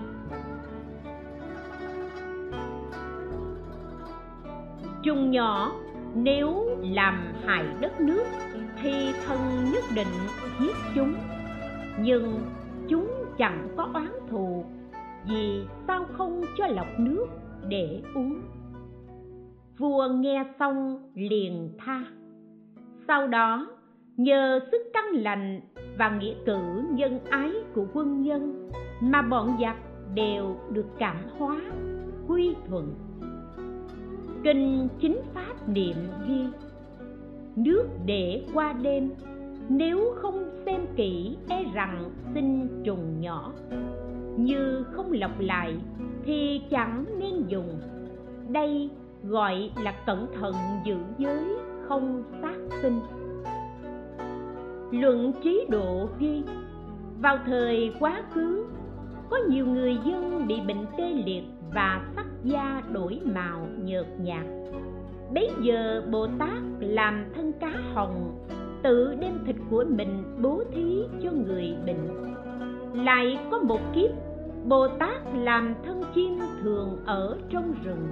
Trùng 5.03 5.31
nhỏ 5.31 5.71
nếu 6.15 6.77
làm 6.81 7.33
hại 7.45 7.65
đất 7.79 8.01
nước 8.01 8.23
thì 8.81 8.91
thần 9.25 9.39
nhất 9.73 9.83
định 9.95 10.07
giết 10.59 10.75
chúng. 10.95 11.13
Nhưng 12.01 12.41
chúng 12.87 13.11
chẳng 13.37 13.67
có 13.77 13.89
oán 13.93 14.11
thù, 14.29 14.65
vì 15.29 15.63
sao 15.87 16.05
không 16.17 16.41
cho 16.57 16.67
lọc 16.67 16.87
nước 16.99 17.25
để 17.67 18.01
uống? 18.15 18.41
Vua 19.77 20.07
nghe 20.07 20.43
xong 20.59 20.99
liền 21.15 21.69
tha. 21.77 22.03
Sau 23.07 23.27
đó, 23.27 23.67
nhờ 24.17 24.59
sức 24.71 24.81
căn 24.93 25.05
lành 25.11 25.61
và 25.97 26.09
nghĩa 26.09 26.33
cử 26.45 26.83
nhân 26.91 27.19
ái 27.29 27.51
của 27.75 27.85
quân 27.93 28.21
nhân 28.21 28.69
mà 29.01 29.21
bọn 29.21 29.57
giặc 29.61 29.75
đều 30.15 30.55
được 30.69 30.87
cảm 30.97 31.17
hóa, 31.37 31.61
quy 32.27 32.55
thuận. 32.67 32.93
Kinh 34.43 34.87
chính 34.99 35.17
pháp 35.33 35.69
niệm 35.69 35.95
ghi, 36.27 36.45
nước 37.55 37.83
để 38.05 38.45
qua 38.53 38.73
đêm 38.73 39.09
nếu 39.69 40.13
không 40.15 40.49
xem 40.65 40.81
kỹ 40.95 41.37
e 41.49 41.63
rằng 41.73 42.11
sinh 42.33 42.81
trùng 42.83 43.21
nhỏ. 43.21 43.53
Như 44.37 44.83
không 44.91 45.11
lọc 45.11 45.39
lại, 45.39 45.75
thì 46.25 46.61
chẳng 46.69 47.05
nên 47.19 47.43
dùng. 47.47 47.79
Đây 48.47 48.89
gọi 49.23 49.71
là 49.83 49.91
cẩn 50.05 50.27
thận 50.39 50.55
giữ 50.85 50.95
giới, 51.17 51.57
không 51.87 52.23
sát 52.41 52.57
sinh. 52.81 52.99
Luận 54.91 55.31
trí 55.43 55.65
độ 55.69 56.09
ghi. 56.19 56.43
Vào 57.21 57.37
thời 57.45 57.93
quá 57.99 58.23
khứ, 58.33 58.65
có 59.29 59.37
nhiều 59.49 59.65
người 59.65 59.97
dân 60.05 60.47
bị 60.47 60.61
bệnh 60.67 60.85
tê 60.97 61.13
liệt 61.25 61.43
và 61.73 62.01
sắc 62.15 62.25
da 62.43 62.83
đổi 62.91 63.21
màu 63.35 63.67
nhợt 63.77 64.05
nhạt. 64.19 64.45
Bấy 65.33 65.49
giờ 65.61 66.03
bồ 66.11 66.27
tát 66.39 66.59
làm 66.79 67.25
thân 67.35 67.53
cá 67.53 67.71
hồng 67.93 68.45
tự 68.83 69.15
đem 69.19 69.33
thịt 69.45 69.55
của 69.69 69.85
mình 69.89 70.23
bố 70.41 70.63
thí 70.71 71.03
cho 71.23 71.31
người 71.31 71.75
bệnh. 71.85 72.33
Lại 72.93 73.39
có 73.51 73.59
một 73.59 73.79
kiếp, 73.95 74.09
bồ 74.65 74.87
tát 74.87 75.21
làm 75.35 75.75
thân 75.85 76.03
chim 76.15 76.39
thường 76.61 76.97
ở 77.05 77.37
trong 77.49 77.73
rừng. 77.83 78.07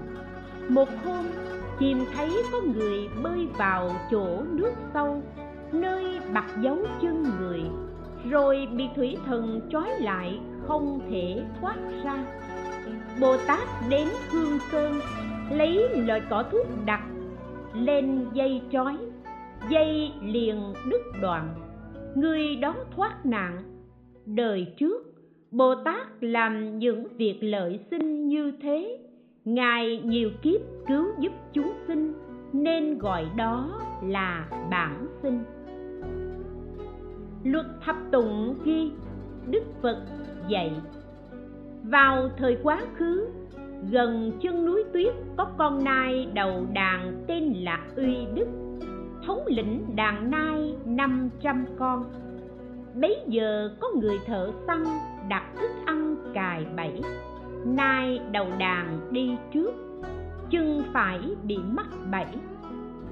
Một 0.70 0.90
hôm, 1.06 1.26
chim 1.80 1.98
thấy 2.16 2.30
có 2.52 2.62
người 2.62 3.10
bơi 3.24 3.48
vào 3.58 3.92
chỗ 4.12 4.44
nước 4.52 4.72
sâu, 4.94 5.22
nơi 5.72 6.20
bặt 6.34 6.46
dấu 6.62 6.78
chân 7.02 7.24
người, 7.40 7.62
rồi 8.30 8.68
bị 8.78 8.90
thủy 8.96 9.18
thần 9.26 9.62
trói 9.70 9.90
lại 10.00 10.40
không 10.68 11.00
thể 11.10 11.42
thoát 11.62 11.76
ra. 12.04 12.26
Bồ 13.22 13.38
tát 13.48 13.68
đến 13.90 14.08
hương 14.32 14.60
sơn, 14.72 15.00
lấy 15.52 15.90
loại 15.90 16.22
cỏ 16.30 16.44
thuốc 16.52 16.68
đặc, 16.86 17.02
lên 17.74 18.26
dây 18.34 18.62
trói 18.72 18.98
dây 19.70 20.12
liền 20.22 20.74
đứt 20.90 21.02
đoạn. 21.22 21.56
Người 22.16 22.56
đó 22.56 22.76
thoát 22.96 23.26
nạn, 23.26 23.64
đời 24.26 24.74
trước, 24.78 25.14
bồ 25.52 25.76
tát 25.76 26.08
làm 26.22 26.80
những 26.80 27.08
việc 27.18 27.38
lợi 27.42 27.80
sinh 27.92 28.28
như 28.28 28.52
thế. 28.62 29.00
Ngài 29.46 30.02
nhiều 30.04 30.30
kiếp 30.42 30.62
cứu 30.88 31.06
giúp 31.20 31.32
chúng 31.54 31.74
sinh, 31.88 32.14
nên 32.54 32.98
gọi 32.98 33.26
đó 33.36 33.82
là 34.04 34.48
bản 34.72 35.08
sinh. 35.22 35.40
Luật 37.44 37.66
thập 37.86 37.96
tụng 38.12 38.56
ghi, 38.64 38.92
đức 39.50 39.64
phật 39.82 39.98
dạy, 40.48 40.72
vào 41.84 42.30
thời 42.38 42.58
quá 42.64 42.82
khứ, 42.96 43.28
gần 43.92 44.32
chân 44.42 44.66
núi 44.66 44.84
tuyết 44.94 45.14
có 45.38 45.46
con 45.58 45.84
nai 45.84 46.28
đầu 46.34 46.66
đàn 46.74 47.24
tên 47.28 47.54
là 47.54 47.88
uy 47.96 48.16
đức 48.36 48.48
thống 49.28 49.44
lĩnh 49.48 49.96
đàn 49.96 50.32
nai 50.32 50.76
năm 50.86 51.30
trăm 51.42 51.66
con. 51.80 52.04
Bấy 53.02 53.16
giờ 53.28 53.70
có 53.80 53.88
người 54.02 54.20
thợ 54.26 54.52
săn 54.68 54.84
đặt 55.30 55.44
thức 55.60 55.72
ăn 55.86 56.16
cài 56.34 56.66
bẫy. 56.78 57.02
Nai 57.66 58.22
đầu 58.32 58.48
đàn 58.58 59.00
đi 59.12 59.38
trước, 59.54 59.72
chân 60.50 60.84
phải 60.94 61.20
bị 61.44 61.58
mắc 61.58 61.88
bẫy. 62.12 62.26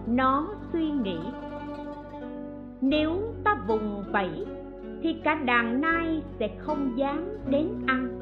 Nó 0.07 0.47
suy 0.73 0.91
nghĩ, 0.91 1.17
nếu 2.81 3.33
ta 3.43 3.57
vùng 3.67 4.03
vẫy, 4.11 4.45
thì 5.01 5.13
cả 5.23 5.35
đàn 5.35 5.81
nai 5.81 6.21
sẽ 6.39 6.49
không 6.57 6.97
dám 6.97 7.37
đến 7.49 7.69
ăn. 7.87 8.19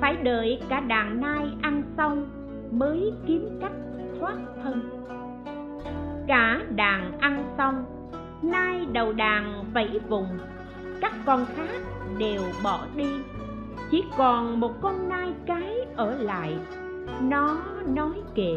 Phải 0.00 0.16
đợi 0.16 0.60
cả 0.68 0.80
đàn 0.80 1.20
nai 1.20 1.48
ăn 1.62 1.82
xong 1.96 2.26
mới 2.70 3.12
kiếm 3.26 3.58
cách 3.60 3.72
thoát 4.20 4.36
thân 4.62 4.80
cả 6.26 6.60
đàn 6.74 7.18
ăn 7.18 7.54
xong 7.58 7.84
nai 8.42 8.86
đầu 8.92 9.12
đàn 9.12 9.72
vẫy 9.74 10.00
vùng, 10.08 10.38
các 11.00 11.12
con 11.26 11.46
khác 11.56 11.80
đều 12.18 12.42
bỏ 12.64 12.86
đi. 12.96 13.10
Chỉ 13.90 14.04
còn 14.18 14.60
một 14.60 14.72
con 14.80 15.08
nai 15.08 15.32
cái 15.46 15.74
ở 15.96 16.18
lại, 16.18 16.58
nó 17.20 17.58
nói 17.86 18.22
kệ, 18.34 18.56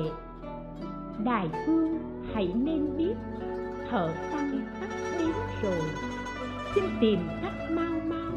đại 1.23 1.49
phương 1.65 1.99
hãy 2.33 2.51
nên 2.55 2.97
biết, 2.97 3.13
thợ 3.89 4.09
săn 4.31 4.61
sắp 4.79 4.89
đến 5.19 5.31
rồi, 5.61 5.89
xin 6.75 6.83
tìm 7.01 7.19
cách 7.41 7.71
mau 7.71 7.99
mau 8.07 8.31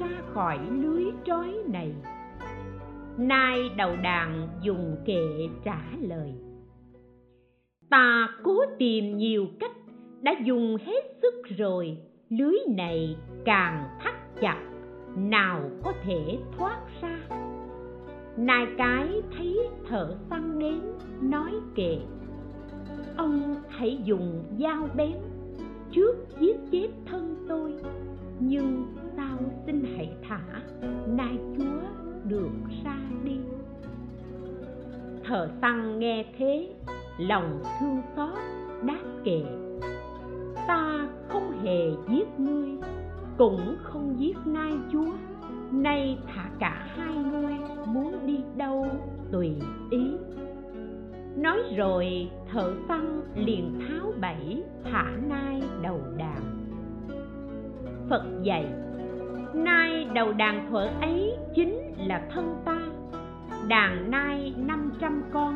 ra 0.00 0.08
khỏi 0.34 0.58
lưới 0.70 1.04
trói 1.24 1.54
này. 1.72 1.94
Nai 3.16 3.70
đầu 3.76 3.96
đàn 4.02 4.48
dùng 4.62 4.96
kệ 5.06 5.48
trả 5.64 5.80
lời 6.00 6.34
ta 7.92 8.28
cố 8.42 8.60
tìm 8.78 9.16
nhiều 9.16 9.46
cách 9.60 9.72
đã 10.22 10.34
dùng 10.44 10.76
hết 10.86 11.02
sức 11.22 11.34
rồi. 11.58 11.96
Lưới 12.30 12.54
này 12.68 13.16
càng 13.44 13.88
thắt 14.00 14.14
chặt, 14.40 14.60
nào 15.16 15.70
có 15.82 15.92
thể 16.02 16.38
thoát 16.58 16.80
ra. 17.02 17.18
Nai 18.36 18.66
cái 18.78 19.08
thấy 19.36 19.58
thợ 19.88 20.14
săn 20.30 20.58
đến, 20.58 20.80
nói 21.20 21.52
kệ, 21.74 21.96
ông 23.16 23.54
hãy 23.68 23.98
dùng 24.04 24.44
dao 24.58 24.88
bén 24.96 25.14
trước 25.90 26.14
giết 26.40 26.56
chết 26.70 26.88
thân 27.06 27.36
tôi, 27.48 27.72
nhưng 28.40 28.86
sao 29.16 29.38
xin 29.66 29.84
hãy 29.96 30.08
thả 30.28 30.42
nai 31.06 31.38
chúa 31.56 31.80
được 32.24 32.50
ra 32.84 32.98
đi. 33.24 33.36
Thợ 35.24 35.48
săn 35.60 35.98
nghe 35.98 36.24
thế 36.38 36.74
lòng 37.18 37.62
thương 37.80 38.02
xót 38.16 38.38
đáp 38.82 39.02
kệ 39.24 39.42
ta 40.68 41.08
không 41.28 41.52
hề 41.62 41.90
giết 42.08 42.40
ngươi, 42.40 42.68
cũng 43.38 43.76
không 43.82 44.20
giết 44.20 44.36
nai 44.44 44.72
chúa. 44.92 45.12
Nay 45.70 46.18
thả 46.26 46.44
cả 46.58 46.86
hai 46.96 47.14
ngươi 47.16 47.54
muốn 47.86 48.26
đi 48.26 48.40
đâu 48.56 48.86
tùy 49.32 49.56
ý. 49.90 50.16
Nói 51.36 51.58
rồi, 51.76 52.30
thợ 52.52 52.72
săn 52.88 53.20
liền 53.36 53.80
tháo 53.88 54.12
bẫy 54.20 54.62
thả 54.84 55.04
nai 55.28 55.62
đầu 55.82 56.00
đàn. 56.16 56.40
Phật 58.10 58.24
dạy, 58.42 58.66
nai 59.54 60.04
đầu 60.14 60.32
đàn 60.32 60.70
thuở 60.70 60.88
ấy 61.00 61.36
chính 61.54 61.94
là 62.06 62.28
thân 62.34 62.54
ta. 62.64 62.78
Đàn 63.68 64.10
nai 64.10 64.54
năm 64.56 64.92
trăm 65.00 65.22
con 65.32 65.54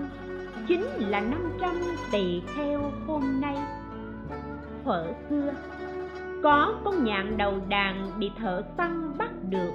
chính 0.68 0.84
là 0.98 1.20
năm 1.20 1.52
trăm 1.60 1.74
tỳ 2.12 2.42
kheo 2.54 2.92
hôm 3.06 3.40
nay. 3.40 3.56
Thuở 4.84 5.06
xưa 5.30 5.52
có 6.42 6.80
con 6.84 7.04
nhạn 7.04 7.36
đầu 7.36 7.54
đàn 7.68 8.10
bị 8.18 8.30
thợ 8.38 8.62
săn 8.76 9.18
bắt 9.18 9.30
được, 9.50 9.72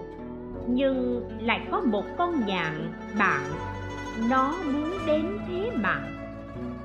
nhưng 0.68 1.30
lại 1.40 1.68
có 1.72 1.82
một 1.82 2.04
con 2.18 2.46
nhạn 2.46 2.94
bạn. 3.20 3.42
Nó 4.30 4.54
muốn 4.74 4.90
đến 5.08 5.26
thế 5.48 5.72
mạng 5.84 6.22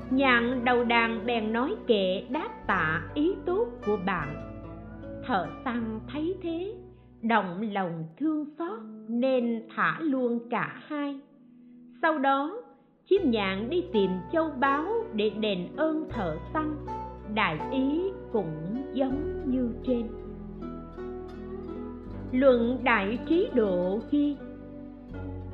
nhạn 0.09 0.65
đầu 0.65 0.83
đàn 0.83 1.25
bèn 1.25 1.53
nói 1.53 1.75
kệ 1.87 2.23
đáp 2.29 2.49
tạ 2.67 3.01
ý 3.13 3.35
tốt 3.45 3.67
của 3.85 3.97
bạn. 4.05 4.35
Thợ 5.25 5.47
săn 5.65 5.99
thấy 6.11 6.37
thế, 6.41 6.73
động 7.21 7.69
lòng 7.73 8.03
thương 8.17 8.45
xót 8.57 8.79
nên 9.07 9.63
thả 9.75 9.97
luôn 9.99 10.49
cả 10.49 10.81
hai. 10.87 11.19
Sau 12.01 12.19
đó 12.19 12.61
chim 13.09 13.31
nhạn 13.31 13.69
đi 13.69 13.83
tìm 13.93 14.11
châu 14.31 14.49
báu 14.59 14.85
để 15.13 15.29
đền 15.29 15.67
ơn 15.77 16.09
thợ 16.09 16.35
săn 16.53 16.75
đại 17.33 17.59
ý 17.71 18.01
cũng 18.31 18.83
giống 18.93 19.41
như 19.45 19.69
trên. 19.83 20.07
Luận 22.31 22.79
đại 22.83 23.17
trí 23.29 23.49
độ 23.53 23.99
ghi, 24.11 24.35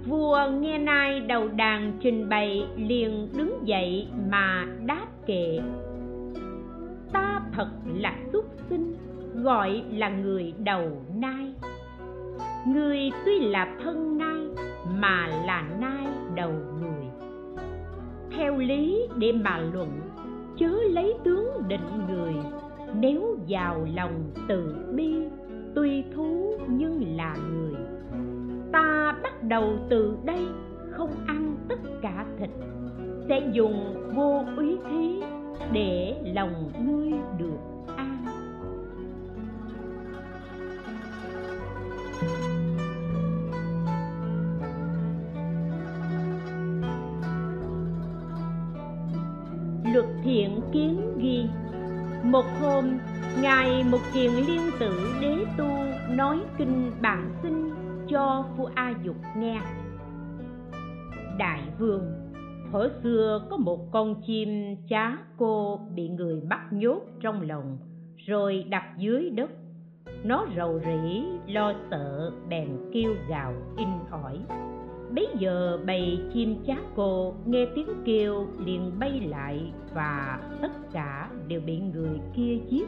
vua 0.06 0.38
nghe 0.60 0.78
nai 0.80 1.20
đầu 1.20 1.48
đàn 1.48 1.98
trình 2.00 2.30
bày 2.30 2.68
liền 2.76 3.30
đứng 3.38 3.68
dậy 3.68 4.08
mà 4.30 4.66
đáp 4.86 5.08
kệ. 5.26 5.60
Ta 7.12 7.42
thật 7.52 7.70
là 7.96 8.18
xuất 8.32 8.46
sinh, 8.70 8.96
gọi 9.34 9.84
là 9.92 10.10
người 10.10 10.54
đầu 10.58 11.02
nai. 11.16 11.54
Người 12.68 13.12
tuy 13.26 13.40
là 13.40 13.78
thân 13.84 14.18
nai 14.18 14.66
mà 15.00 15.28
là 15.46 15.64
nai 15.80 16.08
đầu 16.36 16.52
người 16.52 17.03
theo 18.38 18.58
lý 18.58 19.08
để 19.18 19.32
mà 19.32 19.60
luận, 19.74 19.90
chớ 20.58 20.72
lấy 20.90 21.14
tướng 21.24 21.48
định 21.68 22.08
người. 22.10 22.34
Nếu 22.96 23.38
vào 23.50 23.88
lòng 23.96 24.32
từ 24.48 24.76
bi, 24.96 25.16
tuy 25.76 26.04
thú 26.16 26.54
nhưng 26.68 27.18
là 27.18 27.36
người. 27.52 27.74
Ta 28.72 29.16
bắt 29.24 29.44
đầu 29.44 29.74
từ 29.90 30.18
đây, 30.26 30.46
không 30.92 31.12
ăn 31.28 31.56
tất 31.70 31.80
cả 32.02 32.26
thịt. 32.40 32.50
Sẽ 33.30 33.50
dùng 33.54 33.96
vô 34.16 34.44
úy 34.58 34.78
thí 34.90 35.22
để 35.72 36.16
lòng 36.36 36.72
ngươi 36.86 37.12
được. 37.40 37.73
Luật 49.94 50.06
thiện 50.24 50.62
kiến 50.72 51.18
ghi. 51.18 51.46
Một 52.24 52.46
hôm, 52.62 52.86
ngài 53.42 53.84
một 53.84 53.98
kiền 54.14 54.32
liên 54.32 54.62
tử 54.80 55.14
đế 55.22 55.46
tu 55.58 55.68
nói 56.10 56.40
kinh 56.58 56.92
bản 57.02 57.32
sinh 57.44 57.70
cho 58.10 58.46
vua 58.58 58.70
a 58.76 58.94
dục 59.04 59.16
nghe. 59.38 59.62
Đại 61.38 61.62
vương, 61.80 62.02
thuở 62.72 62.90
xưa 63.04 63.48
có 63.50 63.58
một 63.58 63.92
con 63.92 64.22
chim 64.28 64.76
chá 64.90 65.18
cô 65.38 65.80
bị 65.96 66.10
người 66.10 66.42
bắt 66.50 66.62
nhốt 66.72 67.02
trong 67.22 67.42
lồng 67.42 67.78
rồi 68.28 68.66
đặt 68.70 68.84
dưới 68.98 69.30
đất. 69.30 69.52
Nó 70.24 70.46
rầu 70.58 70.80
rĩ, 70.80 71.24
lo 71.48 71.74
sợ, 71.92 72.32
bèn 72.50 72.70
kêu 72.94 73.16
gào 73.30 73.54
in 73.78 73.90
ỏi 74.12 74.40
bấy 75.16 75.28
giờ 75.40 75.80
bầy 75.86 76.20
chim 76.34 76.56
chá 76.68 76.76
cô 76.96 77.34
nghe 77.46 77.68
tiếng 77.76 77.90
kêu 78.06 78.48
liền 78.66 78.92
bay 79.00 79.20
lại 79.20 79.72
và 79.94 80.40
tất 80.62 80.72
cả 80.94 81.30
đều 81.48 81.62
bị 81.66 81.80
người 81.80 82.20
kia 82.36 82.58
giết. 82.70 82.88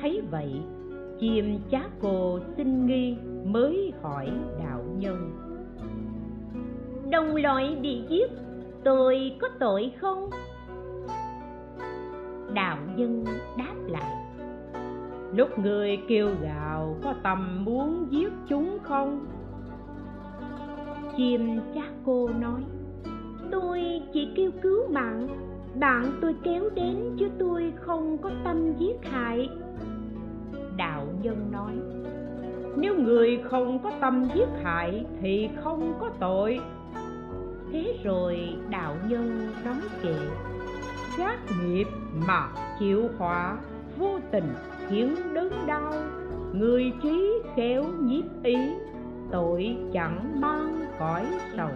Thấy 0.00 0.22
vậy, 0.30 0.52
chim 1.20 1.58
chá 1.70 1.82
cô 2.00 2.38
xin 2.56 2.86
nghi 2.86 3.16
mới 3.44 3.92
hỏi 4.02 4.30
đạo 4.58 4.84
nhân. 4.96 5.30
Đồng 7.10 7.36
loại 7.36 7.76
bị 7.82 8.02
giết, 8.08 8.30
tôi 8.84 9.32
có 9.40 9.48
tội 9.58 9.92
không? 10.00 10.30
Đạo 12.54 12.78
nhân 12.96 13.24
đáp 13.58 13.74
lại. 13.86 14.14
Lúc 15.34 15.58
người 15.58 15.98
kêu 16.08 16.28
gào 16.42 16.96
có 17.02 17.14
tầm 17.22 17.64
muốn 17.64 18.06
giết 18.10 18.32
chúng 18.48 18.78
không? 18.82 19.26
Chim 21.18 21.60
chát 21.74 21.90
cô 22.06 22.28
nói. 22.40 22.60
Tôi 23.50 23.82
chỉ 24.12 24.28
kêu 24.36 24.50
cứu 24.62 24.86
bạn, 24.92 25.28
bạn 25.80 26.12
tôi 26.20 26.34
kéo 26.44 26.68
đến 26.74 27.16
chứ 27.18 27.28
tôi 27.38 27.72
không 27.76 28.18
có 28.18 28.30
tâm 28.44 28.72
giết 28.78 28.96
hại. 29.02 29.48
Đạo 30.76 31.06
nhân 31.22 31.48
nói 31.52 31.72
nếu 32.80 32.94
người 32.94 33.40
không 33.50 33.78
có 33.78 33.92
tâm 34.00 34.28
giết 34.34 34.48
hại 34.62 35.04
thì 35.20 35.48
không 35.62 35.94
có 36.00 36.10
tội. 36.20 36.60
Thế 37.72 37.98
rồi 38.04 38.56
đạo 38.70 38.96
nhân 39.08 39.48
nói 39.64 39.80
kệ 40.02 40.14
gác 41.18 41.38
nghiệp 41.64 41.88
mà 42.26 42.48
chịu 42.78 43.08
họa 43.18 43.58
vô 43.96 44.18
tình 44.30 44.54
khiến 44.88 45.16
đớn 45.34 45.52
đau. 45.66 45.92
Người 46.52 46.92
trí 47.02 47.42
khéo 47.56 47.84
nhiếp 48.00 48.24
ý 48.42 48.56
tội 49.30 49.76
chẳng 49.92 50.40
mang 50.40 50.87
cõi 50.98 51.26
sầu 51.56 51.70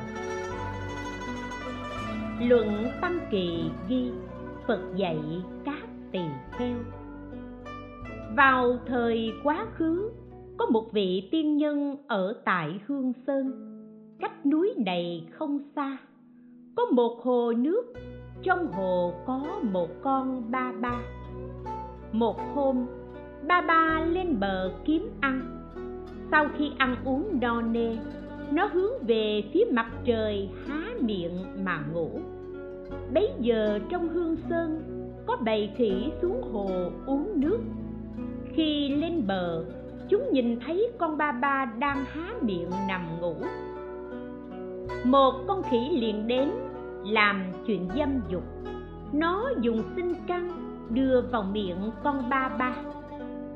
luận 2.49 2.87
tăng 3.01 3.19
kỳ 3.31 3.71
ghi 3.89 4.11
phật 4.67 4.81
dạy 4.97 5.19
các 5.65 5.83
tỳ 6.13 6.21
kheo. 6.53 6.77
Vào 8.37 8.77
thời 8.87 9.33
quá 9.45 9.67
khứ 9.75 10.11
có 10.59 10.67
một 10.67 10.93
vị 10.93 11.29
tiên 11.33 11.57
nhân 11.57 11.97
ở 12.07 12.35
tại 12.45 12.81
hương 12.87 13.13
sơn. 13.27 13.69
Cách 14.21 14.47
núi 14.47 14.75
này 14.87 15.27
không 15.33 15.59
xa 15.77 15.97
có 16.77 16.85
một 16.85 17.23
hồ 17.23 17.53
nước 17.53 17.93
trong 18.43 18.73
hồ 18.73 19.15
có 19.27 19.61
một 19.63 19.89
con 20.03 20.51
ba 20.51 20.73
ba. 20.81 21.01
Một 22.13 22.37
hôm 22.55 22.87
ba 23.49 23.61
ba 23.61 24.01
lên 24.09 24.41
bờ 24.41 24.73
kiếm 24.85 25.11
ăn. 25.21 25.41
Sau 26.31 26.49
khi 26.59 26.73
ăn 26.79 26.97
uống 27.05 27.39
no 27.41 27.63
nê 27.63 27.97
nó 28.55 28.67
hướng 28.67 29.07
về 29.07 29.43
phía 29.53 29.65
mặt 29.73 29.87
trời 30.05 30.49
há 30.67 30.85
miệng 31.01 31.65
mà 31.65 31.85
ngủ. 31.93 32.11
Bấy 33.15 33.29
giờ 33.41 33.79
trong 33.91 34.09
hương 34.09 34.37
sơn, 34.51 34.83
có 35.27 35.37
bầy 35.45 35.71
khỉ 35.77 36.11
xuống 36.23 36.43
hồ 36.53 36.71
uống 37.07 37.41
nước. 37.41 37.59
Khi 38.55 38.89
lên 38.89 39.27
bờ, 39.27 39.65
chúng 40.09 40.33
nhìn 40.33 40.61
thấy 40.67 40.93
con 40.99 41.17
ba 41.17 41.33
ba 41.33 41.73
đang 41.79 42.05
há 42.05 42.35
miệng 42.41 42.71
nằm 42.89 43.21
ngủ. 43.21 43.35
Một 45.05 45.33
con 45.47 45.63
khỉ 45.71 45.89
liền 46.01 46.27
đến, 46.27 46.51
làm 47.07 47.43
chuyện 47.67 47.89
dâm 47.97 48.21
dục. 48.29 48.43
Nó 49.13 49.51
dùng 49.61 49.83
sinh 49.97 50.15
căn 50.27 50.51
đưa 50.91 51.21
vào 51.21 51.43
miệng 51.43 51.91
con 52.05 52.29
ba 52.31 52.49
ba. 52.59 52.77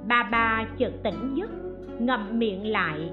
Ba 0.09 0.29
ba 0.33 0.67
chợt 0.79 0.93
tỉnh 1.03 1.35
giấc, 1.35 1.51
ngậm 1.99 2.39
miệng 2.39 2.67
lại 2.67 3.11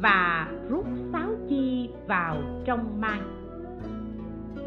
và 0.00 0.48
rút 0.68 0.86
sáo 1.12 1.28
chi 1.48 1.90
vào 2.06 2.36
trong 2.64 3.00
mang. 3.00 3.22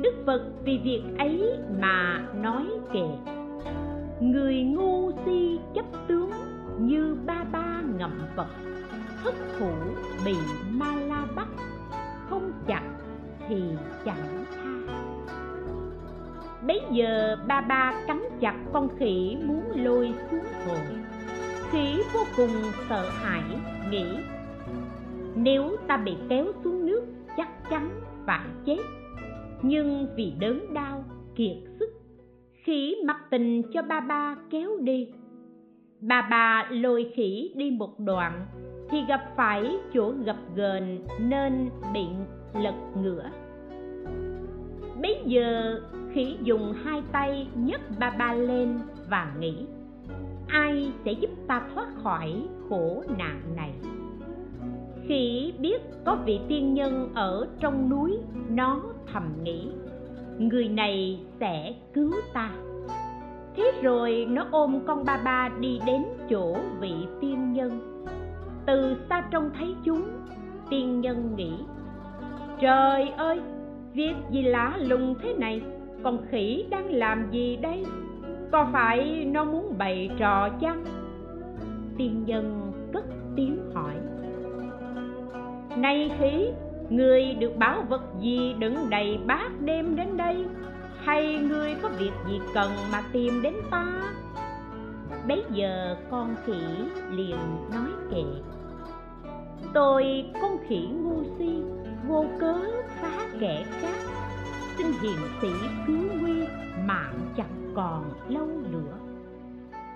đức 0.01 0.23
phật 0.25 0.41
vì 0.63 0.79
việc 0.83 1.01
ấy 1.17 1.59
mà 1.81 2.25
nói 2.41 2.65
kệ, 2.93 3.07
người 4.19 4.61
ngu 4.61 5.11
si 5.25 5.59
chấp 5.75 5.85
tướng 6.07 6.31
như 6.79 7.17
ba 7.25 7.43
ba 7.51 7.81
ngậm 7.97 8.11
vật, 8.35 8.47
thất 9.23 9.35
thủ 9.59 9.71
bị 10.25 10.35
ma 10.69 10.95
la 11.07 11.25
bắt 11.35 11.47
không 12.29 12.51
chặt 12.67 12.83
thì 13.47 13.63
chẳng 14.05 14.45
tha 14.55 14.75
bấy 16.67 16.81
giờ 16.91 17.37
ba 17.47 17.61
ba 17.61 17.93
cắn 18.07 18.21
chặt 18.39 18.55
con 18.73 18.89
khỉ 18.99 19.37
muốn 19.45 19.63
lôi 19.75 20.13
xuống 20.31 20.45
hồ 20.67 20.75
khỉ 21.71 22.03
vô 22.13 22.23
cùng 22.37 22.49
sợ 22.89 23.09
hãi, 23.09 23.43
nghĩ 23.89 24.05
nếu 25.35 25.77
ta 25.87 25.97
bị 25.97 26.15
kéo 26.29 26.45
xuống 26.63 26.85
nước, 26.85 27.05
chắc 27.37 27.69
chắn 27.69 28.01
phải 28.25 28.47
chết. 28.65 28.79
Nhưng 29.61 30.07
vì 30.15 30.33
đớn 30.39 30.73
đau, 30.73 31.03
kiệt 31.35 31.57
sức, 31.79 31.89
khỉ 32.63 32.95
mặc 33.05 33.17
tình 33.29 33.61
cho 33.73 33.81
ba 33.81 33.99
ba 33.99 34.35
kéo 34.49 34.69
đi. 34.81 35.07
Bà 36.01 36.27
bà 36.31 36.67
lôi 36.71 37.11
khỉ 37.15 37.53
đi 37.55 37.71
một 37.71 37.99
đoạn, 37.99 38.45
thì 38.89 38.97
gặp 39.07 39.21
phải 39.37 39.77
chỗ 39.93 40.13
gập 40.25 40.37
ghềnh 40.55 41.03
nên 41.19 41.69
bị 41.93 42.05
lật 42.53 42.75
ngửa. 43.01 43.29
Bấy 45.01 45.21
giờ, 45.25 45.79
khỉ 46.13 46.37
dùng 46.43 46.73
hai 46.83 47.03
tay 47.11 47.47
nhấc 47.55 47.81
ba 47.99 48.09
ba 48.19 48.33
lên 48.33 48.79
và 49.09 49.35
nghĩ, 49.39 49.65
ai 50.47 50.91
sẽ 51.05 51.11
giúp 51.11 51.29
ta 51.47 51.67
thoát 51.73 51.87
khỏi 52.03 52.47
khổ 52.69 53.03
nạn 53.17 53.41
này? 53.55 53.73
Khi 55.07 55.53
biết 55.59 55.81
có 56.05 56.17
vị 56.25 56.39
tiên 56.47 56.73
nhân 56.73 57.11
ở 57.15 57.47
trong 57.59 57.89
núi, 57.89 58.17
nó 58.49 58.81
thầm 59.13 59.23
nghĩ, 59.43 59.67
người 60.37 60.67
này 60.67 61.19
sẽ 61.39 61.73
cứu 61.93 62.11
ta. 62.33 62.51
Thế 63.55 63.71
rồi 63.81 64.27
nó 64.29 64.45
ôm 64.51 64.79
con 64.87 65.05
ba 65.05 65.17
ba 65.25 65.49
đi 65.59 65.79
đến 65.85 66.03
chỗ 66.29 66.57
vị 66.79 66.93
tiên 67.21 67.53
nhân. 67.53 68.05
Từ 68.65 68.95
xa 69.09 69.27
trông 69.31 69.49
thấy 69.57 69.75
chúng, 69.83 70.01
tiên 70.69 71.01
nhân 71.01 71.35
nghĩ, 71.35 71.53
trời 72.61 73.09
ơi, 73.09 73.39
việc 73.93 74.15
gì 74.31 74.41
lạ 74.41 74.77
lùng 74.77 75.15
thế 75.21 75.33
này? 75.33 75.61
Con 76.03 76.17
khỉ 76.29 76.65
đang 76.69 76.91
làm 76.91 77.31
gì 77.31 77.55
đây? 77.55 77.85
Có 78.51 78.67
phải 78.73 79.25
nó 79.25 79.43
muốn 79.43 79.77
bày 79.77 80.09
trò 80.17 80.49
chăng? 80.61 80.83
Tiên 81.97 82.23
nhân 82.25 82.71
cất 82.93 83.05
tiếng 83.35 83.57
hỏi 83.73 83.93
nay 85.77 86.11
khí 86.19 86.47
người 86.89 87.33
được 87.33 87.55
báo 87.57 87.83
vật 87.89 88.01
gì 88.19 88.53
đựng 88.59 88.89
đầy 88.89 89.19
bát 89.25 89.49
đêm 89.59 89.95
đến 89.95 90.17
đây? 90.17 90.45
Hay 91.03 91.35
ngươi 91.35 91.75
có 91.81 91.89
việc 91.99 92.11
gì 92.27 92.39
cần 92.53 92.71
mà 92.91 93.03
tìm 93.11 93.41
đến 93.41 93.53
ta? 93.71 94.01
Bấy 95.27 95.43
giờ 95.51 95.95
con 96.11 96.35
khỉ 96.45 96.61
liền 97.11 97.37
nói 97.71 97.89
kệ, 98.11 98.23
tôi 99.73 100.25
con 100.41 100.57
khỉ 100.67 100.87
ngu 100.91 101.23
si, 101.37 101.61
vô 102.07 102.25
cớ 102.39 102.55
phá 103.01 103.27
kẻ 103.39 103.65
khác. 103.81 103.97
Xin 104.77 104.87
hiền 105.01 105.17
sĩ 105.41 105.47
cứu 105.87 105.97
nguy, 106.21 106.43
mạng 106.85 107.19
chẳng 107.37 107.71
còn 107.75 108.03
lâu 108.29 108.47
nữa. 108.71 108.97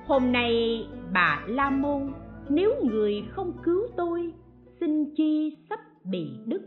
Hôm 0.08 0.32
nay, 0.32 0.88
bà 1.14 1.44
la 1.48 1.70
môn, 1.70 2.12
nếu 2.50 2.74
người 2.84 3.24
không 3.30 3.52
cứu 3.64 3.88
tôi 3.96 4.34
xin 4.80 5.16
chi 5.16 5.58
sắp 5.70 5.80
bị 6.04 6.30
đứt, 6.46 6.62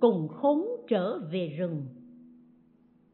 cùng 0.00 0.28
khốn 0.28 0.66
trở 0.88 1.18
về 1.32 1.48
rừng. 1.58 1.86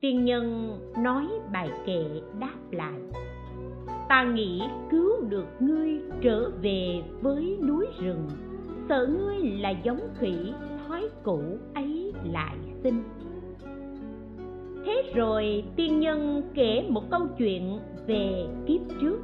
Tiên 0.01 0.25
nhân 0.25 0.70
nói 0.99 1.27
bài 1.53 1.70
kệ 1.87 2.05
đáp 2.40 2.57
lại, 2.70 3.01
ta 4.09 4.25
nghĩ 4.25 4.62
cứu 4.90 5.11
được 5.29 5.46
ngươi 5.61 6.01
trở 6.22 6.51
về 6.62 7.03
với 7.20 7.59
núi 7.68 7.87
rừng, 8.01 8.29
sợ 8.88 9.07
ngươi 9.07 9.51
là 9.51 9.70
giống 9.70 10.01
khỉ 10.18 10.53
thói 10.79 11.09
cũ 11.22 11.40
ấy 11.75 12.12
lại 12.25 12.57
sinh. 12.83 13.03
Thế 14.85 15.12
rồi 15.14 15.64
tiên 15.77 16.01
nhân 16.01 16.42
kể 16.55 16.87
một 16.88 17.11
câu 17.11 17.20
chuyện 17.38 17.79
về 18.07 18.46
kiếp 18.66 18.81
trước. 19.01 19.18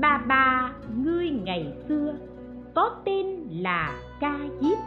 Ba 0.00 0.24
ba, 0.28 0.74
ngươi 1.04 1.30
ngày 1.30 1.72
xưa 1.88 2.14
có 2.76 2.90
tên 3.04 3.26
là 3.50 3.98
ca 4.20 4.38
diếp. 4.60 4.78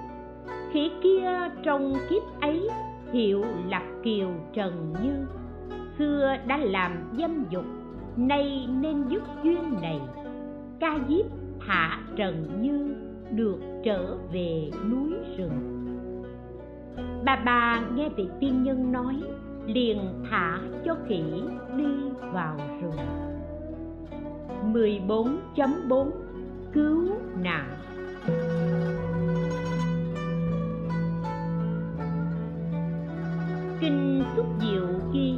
Khỉ 0.72 0.92
kia 1.04 1.30
trong 1.64 1.94
kiếp 2.10 2.24
ấy 2.42 2.70
hiệu 3.12 3.44
là 3.70 3.82
kiều 4.04 4.30
trần 4.54 4.94
như. 5.04 5.26
Xưa 5.98 6.36
đã 6.48 6.58
làm 6.58 6.92
dâm 7.18 7.46
dục, 7.50 7.66
nay 8.18 8.68
nên 8.82 9.04
dứt 9.10 9.24
duyên 9.44 9.74
này. 9.82 10.02
Ca 10.80 11.00
diếp 11.10 11.26
thả 11.68 12.00
trần 12.16 12.62
như 12.62 12.96
được 13.32 13.60
trở 13.84 14.18
về 14.34 14.72
núi 14.92 15.14
rừng. 15.38 15.76
Bà 17.26 17.36
bà 17.46 17.82
nghe 17.96 18.10
vị 18.10 18.28
tiên 18.40 18.64
nhân 18.64 18.92
nói, 18.92 19.16
liền 19.66 20.00
thả 20.30 20.60
cho 20.86 20.96
khỉ 21.08 21.24
đi 21.78 21.94
vào 22.34 22.58
rừng. 22.82 22.98
14.4 24.74 26.10
Cứu 26.74 27.10
nạn. 27.44 27.70
Kinh 33.80 34.24
Xúc 34.36 34.46
Diệu 34.62 34.88
ghi, 35.14 35.38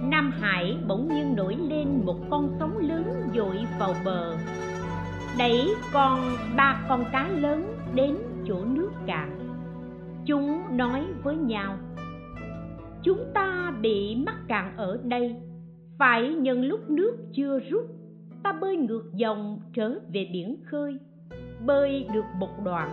Nam 0.00 0.30
Hải 0.30 0.78
bỗng 0.88 1.08
nhiên 1.14 1.36
nổi 1.36 1.56
lên 1.56 2.02
một 2.04 2.16
con 2.30 2.56
sóng 2.58 2.78
lớn 2.78 3.04
dội 3.34 3.56
vào 3.78 3.94
bờ. 4.04 4.36
Đẩy 5.38 5.74
con, 5.92 6.18
ba 6.56 6.84
con 6.88 7.04
cá 7.12 7.28
lớn 7.28 7.74
đến 7.94 8.16
chỗ 8.48 8.64
nước 8.64 8.90
cạn. 9.06 9.38
Chúng 10.26 10.76
nói 10.76 11.04
với 11.22 11.36
nhau, 11.36 11.76
Chúng 13.02 13.24
ta 13.34 13.74
bị 13.80 14.16
mắc 14.26 14.36
cạn 14.48 14.76
ở 14.76 15.00
đây, 15.04 15.36
Phải 15.98 16.34
nhân 16.34 16.62
lúc 16.62 16.90
nước 16.90 17.16
chưa 17.32 17.60
rút 17.70 17.95
Ta 18.46 18.52
bơi 18.52 18.76
ngược 18.76 19.04
dòng 19.14 19.60
trở 19.72 19.98
về 20.12 20.28
biển 20.32 20.56
khơi. 20.64 20.98
Bơi 21.66 22.06
được 22.12 22.24
một 22.38 22.64
đoạn, 22.64 22.90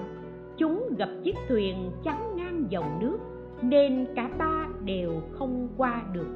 Chúng 0.57 0.95
gặp 0.97 1.09
chiếc 1.23 1.35
thuyền 1.47 1.91
chắn 2.03 2.35
ngang 2.35 2.65
dòng 2.69 2.99
nước, 2.99 3.17
nên 3.61 4.05
cả 4.15 4.29
ba 4.37 4.67
đều 4.85 5.21
không 5.31 5.67
qua 5.77 6.03
được. 6.13 6.27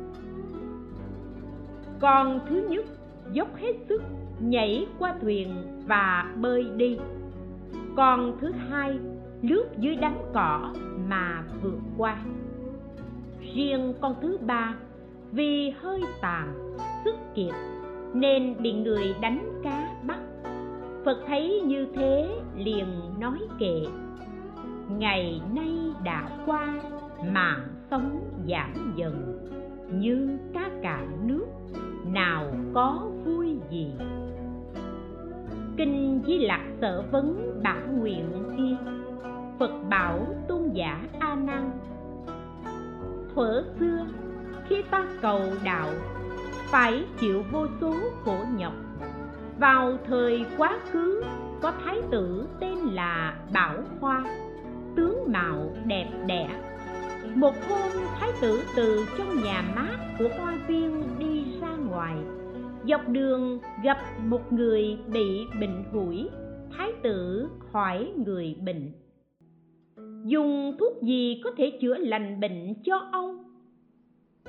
Con 2.00 2.40
thứ 2.50 2.68
nhất, 2.70 2.86
dốc 3.32 3.56
hết 3.56 3.74
sức, 3.90 4.04
nhảy 4.40 4.88
qua 5.00 5.16
thuyền 5.22 5.56
và 5.86 6.36
bơi 6.42 6.66
đi. 6.76 6.98
Con 7.96 8.38
thứ 8.42 8.52
hai, 8.52 9.00
lướt 9.42 9.66
dưới 9.78 9.96
đám 9.96 10.16
cỏ 10.34 10.74
mà 11.08 11.44
vượt 11.62 11.80
qua. 11.98 12.18
Riêng 13.54 13.94
con 14.02 14.16
thứ 14.22 14.38
ba, 14.42 14.76
vì 15.32 15.70
hơi 15.70 16.02
tàn, 16.22 16.76
sức 17.06 17.16
kiệt 17.36 17.54
nên 18.20 18.56
bị 18.60 18.74
người 18.74 19.16
đánh 19.22 19.62
cá 19.64 19.96
bắt. 20.04 20.20
Phật 21.06 21.18
thấy 21.28 21.62
như 21.66 21.88
thế 21.96 22.30
liền 22.56 22.86
nói 23.20 23.40
kệ 23.60 23.82
ngày 24.98 25.42
nay 25.54 25.74
đã 26.04 26.30
qua 26.46 26.82
mạng 27.34 27.68
sống 27.92 28.20
giảm 28.48 28.94
dần 28.96 29.48
như 29.92 30.38
cá 30.54 30.70
cạn 30.82 31.28
nước 31.28 31.46
nào 32.14 32.54
có 32.74 33.08
vui 33.26 33.58
gì? 33.70 33.92
Kinh 35.78 36.22
di 36.28 36.38
lặc 36.38 36.62
sở 36.82 37.04
vấn 37.12 37.60
bả 37.64 37.76
nguyện 37.76 38.26
kia, 38.58 38.92
phật 39.60 39.72
bảo 39.90 40.28
tôn 40.48 40.70
giả 40.74 41.08
a 41.20 41.36
nan 41.36 41.72
thuở 43.36 43.64
xưa 43.80 44.06
khi 44.68 44.82
ta 44.92 45.06
cầu 45.22 45.42
đạo 45.64 45.90
phải 46.72 47.06
chịu 47.20 47.44
vô 47.52 47.68
số 47.82 47.96
khổ 48.24 48.38
nhọc. 48.58 48.74
Vào 49.60 49.98
thời 50.06 50.46
quá 50.58 50.80
khứ, 50.92 51.24
có 51.62 51.74
thái 51.86 52.02
tử 52.12 52.48
tên 52.60 52.78
là 52.78 53.40
bảo 53.54 53.84
hoa, 54.00 54.24
tướng 54.96 55.24
mạo 55.28 55.76
đẹp 55.86 56.10
đẽ. 56.28 56.50
Một 57.36 57.54
hôm, 57.70 57.92
thái 58.20 58.30
tử 58.42 58.62
từ 58.76 59.06
trong 59.18 59.44
nhà 59.44 59.64
mát 59.76 59.98
của 60.20 60.30
hoa 60.38 60.58
viên 60.68 61.04
đi 61.20 61.46
ra 61.62 61.76
ngoài. 61.76 62.16
Dọc 62.88 63.08
đường 63.08 63.60
gặp 63.84 63.98
một 64.26 64.54
người 64.54 64.98
bị 65.08 65.46
bệnh 65.60 65.84
hủi, 65.92 66.30
thái 66.78 66.92
tử 67.04 67.48
hỏi 67.72 68.12
người 68.26 68.56
bệnh, 68.66 68.92
dùng 70.26 70.76
thuốc 70.80 71.04
gì 71.04 71.42
có 71.44 71.52
thể 71.58 71.78
chữa 71.82 71.98
lành 71.98 72.40
bệnh 72.40 72.74
cho 72.84 73.10
ông? 73.12 73.44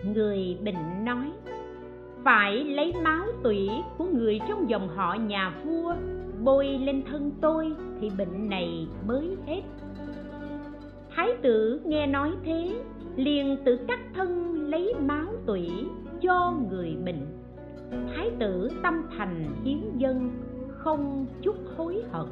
Người 0.04 0.58
bệnh 0.64 1.04
nói 1.04 1.32
phải 2.28 2.64
lấy 2.64 2.92
máu 3.04 3.26
tủy 3.42 3.68
của 3.98 4.04
người 4.04 4.40
trong 4.48 4.70
dòng 4.70 4.88
họ 4.88 5.14
nhà 5.14 5.52
vua 5.64 5.94
bôi 6.44 6.66
lên 6.66 7.02
thân 7.10 7.30
tôi 7.40 7.74
thì 8.00 8.10
bệnh 8.18 8.48
này 8.48 8.86
mới 9.06 9.36
hết. 9.46 9.62
Thái 11.10 11.28
tử 11.42 11.80
nghe 11.84 12.06
nói 12.06 12.32
thế, 12.44 12.80
liền 13.16 13.56
tự 13.64 13.78
cắt 13.88 14.00
thân 14.14 14.54
lấy 14.70 14.94
máu 15.00 15.26
tủy 15.46 15.70
cho 16.20 16.54
người 16.70 16.96
bệnh. 17.04 17.26
Thái 18.14 18.30
tử 18.38 18.68
tâm 18.82 19.02
thành 19.16 19.44
hiến 19.64 19.98
dân, 19.98 20.30
không 20.68 21.26
chút 21.42 21.56
hối 21.76 22.02
hận. 22.12 22.26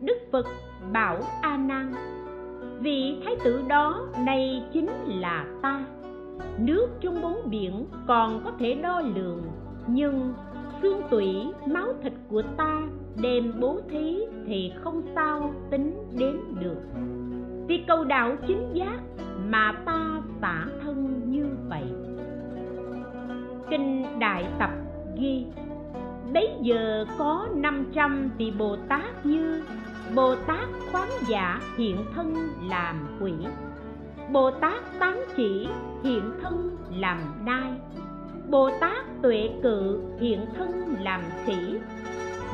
Đức 0.00 0.18
phật 0.32 0.46
bảo 0.92 1.20
a 1.42 1.56
nan, 1.56 1.92
vị 2.80 3.16
thái 3.24 3.36
tử 3.44 3.62
đó 3.68 4.08
này 4.26 4.64
chính 4.72 4.90
là 5.06 5.46
ta 5.62 5.84
nước 6.58 6.88
trong 7.00 7.22
bốn 7.22 7.50
biển 7.50 7.86
còn 8.06 8.44
có 8.44 8.52
thể 8.58 8.74
đo 8.74 9.00
lường, 9.00 9.42
nhưng 9.86 10.34
xương 10.82 11.00
tủy, 11.10 11.26
máu 11.66 11.86
thịt 12.02 12.12
của 12.28 12.42
ta 12.56 12.82
đem 13.22 13.52
bố 13.60 13.80
thí 13.90 14.18
thì 14.46 14.72
không 14.82 15.02
sao 15.14 15.54
tính 15.70 15.94
đến 16.18 16.40
được. 16.60 16.80
Vì 17.68 17.84
cầu 17.88 18.04
đạo 18.04 18.36
chính 18.46 18.70
giác 18.72 19.00
mà 19.48 19.72
ta 19.86 20.22
xả 20.40 20.66
thân 20.82 21.22
như 21.30 21.46
vậy. 21.68 21.84
Kinh 23.70 24.04
đại 24.18 24.46
tập 24.58 24.70
ghi, 25.18 25.46
bấy 26.32 26.50
giờ 26.60 27.04
có 27.18 27.48
500 27.54 28.30
vị 28.38 28.52
Bồ 28.58 28.76
Tát 28.88 29.26
như 29.26 29.62
Bồ 30.14 30.34
Tát 30.34 30.68
khoáng 30.92 31.10
giả 31.28 31.60
hiện 31.76 31.96
thân 32.14 32.34
làm 32.70 32.96
quỷ. 33.20 33.32
Bồ 34.32 34.50
Tát 34.50 34.98
tán 34.98 35.20
chỉ 35.36 35.68
hiện 36.04 36.30
thân 36.42 36.76
làm 36.96 37.18
nai. 37.44 37.72
Bồ 38.50 38.70
Tát 38.80 39.22
tuệ 39.22 39.50
cự 39.62 40.02
hiện 40.20 40.40
thân 40.56 40.70
làm 41.00 41.20
khỉ 41.44 41.74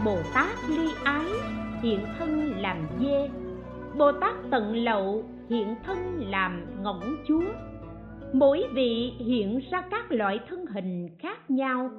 Bồ 0.05 0.17
Tát 0.35 0.51
ly 0.69 0.89
ái 1.05 1.27
hiện 1.83 2.01
thân 2.19 2.53
làm 2.61 2.77
dê. 3.01 3.31
Bồ 3.99 4.13
Tát 4.13 4.35
tận 4.51 4.77
lậu 4.77 5.25
hiện 5.49 5.75
thân 5.87 5.99
làm 6.31 6.67
ngỗng 6.83 7.17
chúa. 7.29 7.45
Mỗi 8.33 8.65
vị 8.75 9.13
hiện 9.19 9.61
ra 9.71 9.83
các 9.91 10.13
loại 10.13 10.41
thân 10.49 10.67
hình 10.67 11.09
khác 11.19 11.51
nhau. 11.51 11.91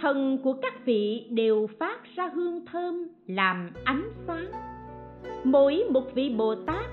Thân 0.00 0.38
của 0.44 0.52
các 0.62 0.74
vị 0.84 1.26
đều 1.30 1.66
phát 1.78 1.98
ra 2.16 2.30
hương 2.34 2.66
thơm 2.66 3.08
làm 3.26 3.70
ánh 3.84 4.02
sáng. 4.26 4.46
Mỗi 5.44 5.84
một 5.90 6.14
vị 6.14 6.34
bồ 6.38 6.54
tát 6.54 6.86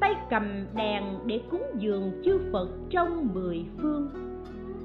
tay 0.00 0.14
cầm 0.30 0.44
đèn 0.76 1.04
để 1.26 1.40
cúng 1.50 1.62
dường 1.78 2.12
chư 2.24 2.38
phật 2.52 2.68
trong 2.90 3.28
mười 3.34 3.64
phương. 3.78 4.08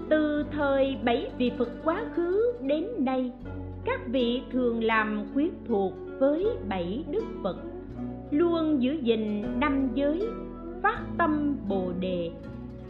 Từ 0.10 0.45
thời 0.51 0.97
bảy 1.04 1.32
vị 1.38 1.51
phật 1.58 1.69
quá 1.84 2.01
khứ 2.15 2.54
đến 2.62 2.88
nay, 2.97 3.32
các 3.86 4.08
vị 4.08 4.41
thường 4.51 4.84
làm 4.84 5.25
quyết 5.36 5.54
thuộc 5.67 5.93
với 6.19 6.47
bảy 6.69 7.06
đức 7.12 7.23
phật, 7.43 7.58
luôn 8.32 8.82
giữ 8.82 8.91
gìn 8.91 9.45
năm 9.60 9.89
giới, 9.93 10.28
phát 10.84 10.99
tâm 11.17 11.58
bồ 11.67 11.91
đề. 11.99 12.32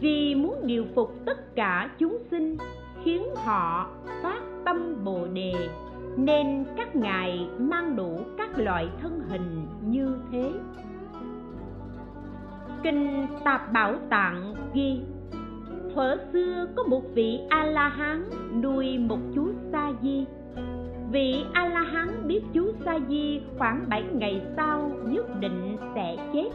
Vì 0.00 0.34
muốn 0.34 0.66
điều 0.66 0.84
phục 0.94 1.14
tất 1.24 1.54
cả 1.56 1.90
chúng 1.98 2.18
sinh, 2.30 2.56
khiến 3.04 3.22
họ 3.34 3.90
phát 4.22 4.40
tâm 4.64 5.04
bồ 5.04 5.26
đề, 5.26 5.52
nên 6.16 6.64
các 6.76 6.96
ngài 6.96 7.48
mang 7.58 7.96
đủ 7.96 8.20
các 8.38 8.58
loại 8.58 8.88
thân 9.02 9.20
hình 9.28 9.66
như 9.86 10.16
thế 10.32 10.52
kinh 12.86 13.26
tạp 13.44 13.72
bảo 13.72 13.94
tạng 14.10 14.54
ghi, 14.74 15.00
thuở 15.94 16.16
xưa 16.32 16.66
có 16.76 16.82
một 16.82 17.02
vị 17.14 17.40
a 17.48 17.64
la 17.64 17.88
hán 17.88 18.24
nuôi 18.62 18.98
một 18.98 19.18
chú 19.34 19.48
sa 19.72 19.92
di 20.02 20.24
vị 21.10 21.44
a 21.52 21.68
la 21.68 21.80
hán 21.80 22.08
biết 22.28 22.40
chú 22.52 22.72
sa 22.84 22.98
di 23.08 23.40
khoảng 23.58 23.84
bảy 23.88 24.04
ngày 24.12 24.42
sau 24.56 24.90
nhất 25.04 25.40
định 25.40 25.76
sẽ 25.94 26.16
chết. 26.32 26.48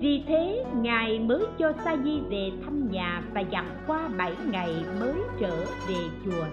Vì 0.00 0.22
thế, 0.26 0.64
ngài 0.76 1.18
mới 1.18 1.46
cho 1.58 1.72
sa 1.84 1.96
di 2.04 2.20
về 2.30 2.50
thăm 2.64 2.90
nhà 2.90 3.22
và 3.34 3.40
dặn 3.40 3.76
qua 3.86 4.08
bảy 4.18 4.32
ngày 4.50 4.74
mới 5.00 5.14
trở 5.40 5.56
về 5.88 6.00
chùa. 6.24 6.44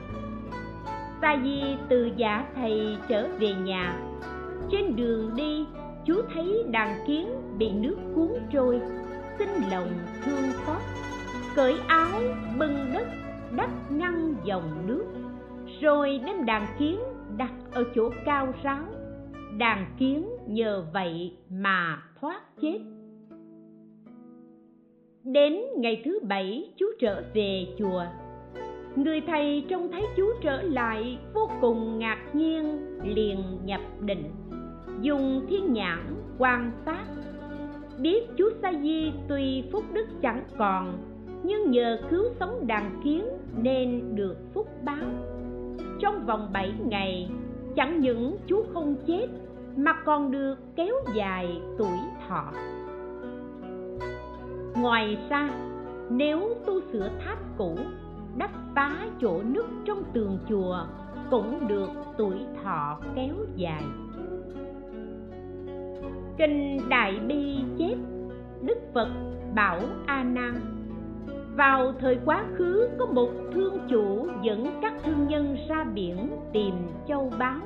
Sa 1.22 1.38
di 1.44 1.62
từ 1.90 2.10
giả 2.16 2.46
thầy 2.56 2.98
trở 3.08 3.28
về 3.40 3.54
nhà. 3.54 4.00
Trên 4.72 4.96
đường 4.96 5.32
đi 5.36 5.66
chú 6.10 6.22
thấy 6.34 6.64
đàn 6.72 7.06
kiến 7.08 7.28
bị 7.58 7.72
nước 7.72 7.96
cuốn 8.16 8.28
trôi, 8.54 8.82
xin 9.40 9.50
lòng 9.72 9.88
thương 10.26 10.52
xót. 10.66 10.82
Cởi 11.56 11.76
áo 11.88 12.22
bưng 12.60 12.92
đất, 12.94 13.08
đắp 13.56 13.70
ngăn 13.92 14.36
dòng 14.44 14.88
nước, 14.88 15.06
rồi 15.82 16.22
đem 16.26 16.46
đàn 16.46 16.68
kiến 16.80 17.00
đặt 17.38 17.54
ở 17.72 17.84
chỗ 17.96 18.10
cao 18.26 18.54
ráo. 18.64 18.84
Đàn 19.58 19.86
kiến 20.00 20.30
nhờ 20.48 20.86
vậy 20.94 21.38
mà 21.50 22.04
thoát 22.20 22.42
chết. 22.62 22.80
Đến 25.24 25.60
ngày 25.78 26.02
thứ 26.06 26.20
bảy, 26.24 26.74
chú 26.78 26.86
trở 27.00 27.24
về 27.34 27.68
chùa. 27.78 28.04
Người 28.96 29.22
thầy 29.28 29.66
trông 29.70 29.92
thấy 29.92 30.04
chú 30.18 30.26
trở 30.42 30.62
lại 30.62 31.18
vô 31.34 31.50
cùng 31.62 32.00
ngạc 32.00 32.20
nhiên, 32.34 32.80
liền 33.04 33.40
nhập 33.66 33.82
định 34.02 34.24
dùng 35.02 35.46
thiên 35.50 35.74
nhãn 35.74 36.16
quan 36.38 36.72
sát. 36.86 37.06
Biết 38.00 38.28
chú 38.38 38.50
sa 38.62 38.74
di 38.82 39.14
tuy 39.28 39.64
phúc 39.72 39.84
đức 39.94 40.06
chẳng 40.22 40.44
còn, 40.58 40.98
nhưng 41.44 41.72
nhờ 41.72 42.00
cứu 42.10 42.24
sống 42.40 42.68
đàn 42.68 43.02
kiến 43.04 43.26
nên 43.62 44.16
được 44.16 44.36
phúc 44.54 44.68
báo. 44.84 45.06
Trong 46.00 46.26
vòng 46.26 46.50
bảy 46.54 46.74
ngày, 46.86 47.30
chẳng 47.76 48.00
những 48.00 48.38
chú 48.48 48.64
không 48.74 48.96
chết, 49.08 49.28
mà 49.76 49.94
còn 50.06 50.32
được 50.32 50.56
kéo 50.76 50.96
dài 51.16 51.62
tuổi 51.78 51.98
thọ. 52.28 52.52
Ngoài 54.76 55.18
ra, 55.30 55.50
nếu 56.10 56.56
tu 56.66 56.82
sửa 56.92 57.10
tháp 57.26 57.38
cũ, 57.58 57.78
đắp 58.38 58.52
phá 58.76 58.92
chỗ 59.22 59.42
nứt 59.44 59.66
trong 59.86 60.04
tường 60.14 60.38
chùa, 60.50 60.86
cũng 61.30 61.68
được 61.68 61.90
tuổi 62.18 62.38
thọ 62.64 63.00
kéo 63.16 63.36
dài 63.56 63.84
kinh 66.40 66.90
đại 66.90 67.20
bi 67.28 67.56
chép, 67.78 67.98
đức 68.62 68.78
phật 68.94 69.10
bảo 69.56 69.80
a 70.06 70.24
nan. 70.24 70.56
Vào 71.56 71.94
thời 72.00 72.20
quá 72.26 72.44
khứ, 72.58 72.90
có 73.00 73.06
một 73.06 73.30
thương 73.54 73.78
chủ 73.90 74.28
dẫn 74.42 74.80
các 74.82 74.94
thương 75.04 75.28
nhân 75.28 75.58
ra 75.70 75.84
biển 75.84 76.30
tìm 76.54 76.74
châu 77.08 77.34
báu. 77.40 77.60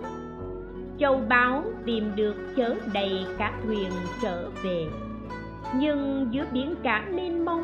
Châu 0.99 1.21
báu 1.29 1.63
tìm 1.86 2.12
được 2.15 2.36
chở 2.55 2.75
đầy 2.93 3.25
cả 3.38 3.59
thuyền 3.63 3.89
trở 4.21 4.49
về. 4.63 4.86
Nhưng 5.75 6.27
giữa 6.31 6.45
biển 6.53 6.75
cả 6.83 7.05
mênh 7.15 7.45
mông, 7.45 7.63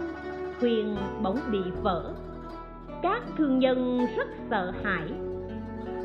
thuyền 0.60 0.96
bỗng 1.24 1.40
bị 1.52 1.62
vỡ. 1.84 2.14
Các 3.04 3.24
thương 3.38 3.60
nhân 3.60 4.06
rất 4.18 4.28
sợ 4.50 4.72
hãi. 4.84 5.08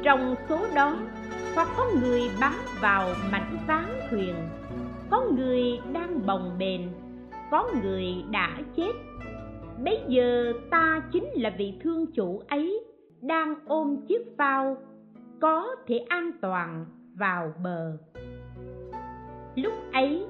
Trong 0.02 0.34
số 0.48 0.58
đó, 0.74 0.96
hoặc 1.54 1.68
có 1.76 1.86
người 2.00 2.22
bám 2.40 2.54
vào 2.80 3.08
mảnh 3.32 3.58
ván 3.66 3.84
thuyền 4.10 4.34
có 5.14 5.24
người 5.37 5.81
đang 5.92 6.27
bồng 6.27 6.57
bềnh, 6.59 6.81
có 7.50 7.68
người 7.83 8.05
đã 8.31 8.59
chết. 8.77 8.92
Bây 9.85 10.00
giờ 10.09 10.53
ta 10.70 11.03
chính 11.12 11.24
là 11.35 11.55
vị 11.59 11.74
thương 11.83 12.07
chủ 12.07 12.42
ấy, 12.48 12.85
đang 13.22 13.55
ôm 13.66 13.96
chiếc 14.09 14.37
phao, 14.38 14.77
có 15.40 15.77
thể 15.87 15.98
an 16.09 16.31
toàn 16.40 16.87
vào 17.18 17.53
bờ. 17.64 17.96
Lúc 19.57 19.72
ấy, 19.92 20.27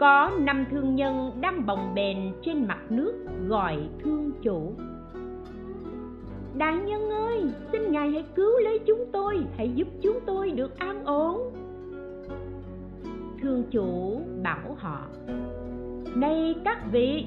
có 0.00 0.30
năm 0.38 0.64
thương 0.70 0.94
nhân 0.94 1.30
đang 1.40 1.66
bồng 1.66 1.94
bềnh 1.94 2.18
trên 2.42 2.66
mặt 2.68 2.80
nước 2.90 3.14
gọi 3.48 3.88
thương 4.04 4.32
chủ. 4.42 4.72
Đại 6.56 6.76
nhân 6.76 7.10
ơi, 7.10 7.44
xin 7.72 7.92
ngài 7.92 8.10
hãy 8.10 8.24
cứu 8.34 8.58
lấy 8.58 8.78
chúng 8.78 9.04
tôi, 9.12 9.36
hãy 9.56 9.72
giúp 9.74 9.88
chúng 10.02 10.18
tôi 10.26 10.50
được 10.50 10.78
an 10.78 11.04
ổn 11.04 11.52
thương 13.42 13.64
chủ 13.70 14.20
bảo 14.42 14.76
họ 14.78 15.00
này 16.14 16.54
các 16.64 16.78
vị 16.92 17.26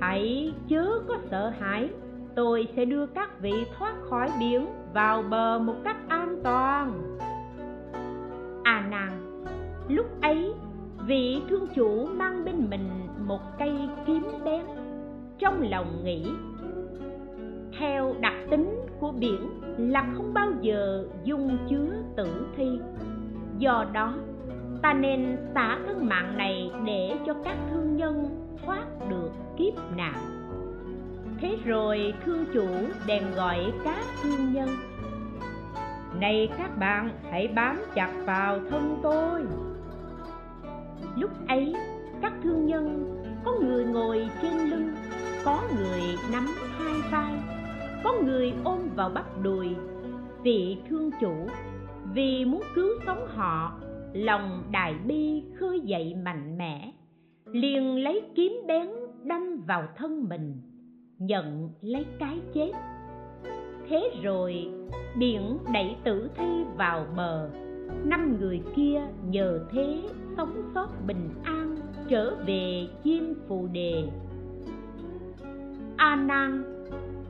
hãy 0.00 0.54
chớ 0.68 0.90
có 1.08 1.18
sợ 1.30 1.52
hãi. 1.58 1.90
Tôi 2.34 2.68
sẽ 2.76 2.84
đưa 2.84 3.06
các 3.06 3.40
vị 3.40 3.52
thoát 3.78 3.94
khỏi 4.10 4.30
biển 4.40 4.66
vào 4.94 5.22
bờ 5.22 5.58
một 5.58 5.74
cách 5.84 5.96
an 6.08 6.40
toàn. 6.44 7.16
À 8.64 8.86
nàng, 8.90 9.44
lúc 9.88 10.06
ấy 10.22 10.54
vị 11.06 11.42
thương 11.48 11.66
chủ 11.74 12.06
mang 12.06 12.44
bên 12.44 12.70
mình 12.70 12.88
một 13.26 13.40
cây 13.58 13.72
kiếm 14.06 14.22
bén 14.44 14.62
trong 15.38 15.62
lòng 15.70 16.04
nghĩ 16.04 16.26
theo 17.78 18.14
đặc 18.20 18.34
tính 18.50 18.80
của 19.00 19.12
biển 19.12 19.50
là 19.78 20.06
không 20.16 20.34
bao 20.34 20.50
giờ 20.60 21.04
dung 21.24 21.58
chứa 21.68 21.88
tử 22.16 22.46
thi. 22.56 22.80
Do 23.58 23.84
đó 23.92 24.14
ta 24.82 24.92
nên 24.92 25.36
xả 25.54 25.78
thân 25.86 26.08
mạng 26.08 26.36
này 26.36 26.70
để 26.84 27.16
cho 27.26 27.34
các 27.44 27.56
thương 27.70 27.96
nhân 27.96 28.46
thoát 28.64 28.84
được 29.08 29.30
kiếp 29.58 29.74
nạn. 29.96 30.14
Thế 31.40 31.58
rồi 31.64 32.14
thương 32.24 32.44
chủ 32.54 32.66
bèn 33.06 33.22
gọi 33.36 33.72
các 33.84 34.04
thương 34.22 34.52
nhân, 34.52 34.68
này 36.20 36.48
các 36.58 36.78
bạn, 36.78 37.10
hãy 37.30 37.48
bám 37.48 37.82
chặt 37.94 38.12
vào 38.26 38.58
thân 38.70 39.00
tôi. 39.02 39.42
Lúc 41.16 41.30
ấy, 41.48 41.74
các 42.22 42.32
thương 42.42 42.66
nhân 42.66 43.16
có 43.44 43.52
người 43.62 43.84
ngồi 43.84 44.28
trên 44.42 44.58
lưng, 44.58 44.90
có 45.44 45.62
người 45.76 46.02
nắm 46.32 46.46
hai 46.78 46.94
vai, 47.10 47.32
có 48.04 48.12
người 48.24 48.52
ôm 48.64 48.78
vào 48.96 49.10
bắp 49.10 49.42
đùi 49.42 49.76
vị 50.42 50.78
thương 50.88 51.10
chủ, 51.20 51.48
vì 52.14 52.44
muốn 52.44 52.62
cứu 52.74 52.88
sống 53.06 53.26
họ 53.34 53.72
lòng 54.12 54.62
đại 54.70 54.94
bi 55.06 55.42
khơi 55.54 55.80
dậy 55.80 56.14
mạnh 56.24 56.58
mẽ. 56.58 56.92
Liền 57.46 57.96
lấy 57.96 58.22
kiếm 58.34 58.52
bén 58.66 58.88
đâm 59.24 59.60
vào 59.66 59.88
thân 59.96 60.28
mình, 60.28 60.54
nhận 61.18 61.70
lấy 61.80 62.06
cái 62.18 62.38
chết. 62.54 62.72
Thế 63.88 64.10
rồi, 64.22 64.68
biển 65.18 65.58
đẩy 65.72 65.96
tử 66.04 66.30
thi 66.36 66.64
vào 66.76 67.06
bờ. 67.16 67.50
Năm 68.04 68.36
người 68.40 68.60
kia 68.76 69.02
nhờ 69.24 69.60
thế 69.72 70.02
sống 70.36 70.62
sót 70.74 70.88
bình 71.06 71.30
an, 71.44 71.76
trở 72.08 72.36
về 72.46 72.86
chiêm 73.04 73.22
phù 73.48 73.68
đề. 73.72 74.04
A 75.96 76.16
nan, 76.16 76.62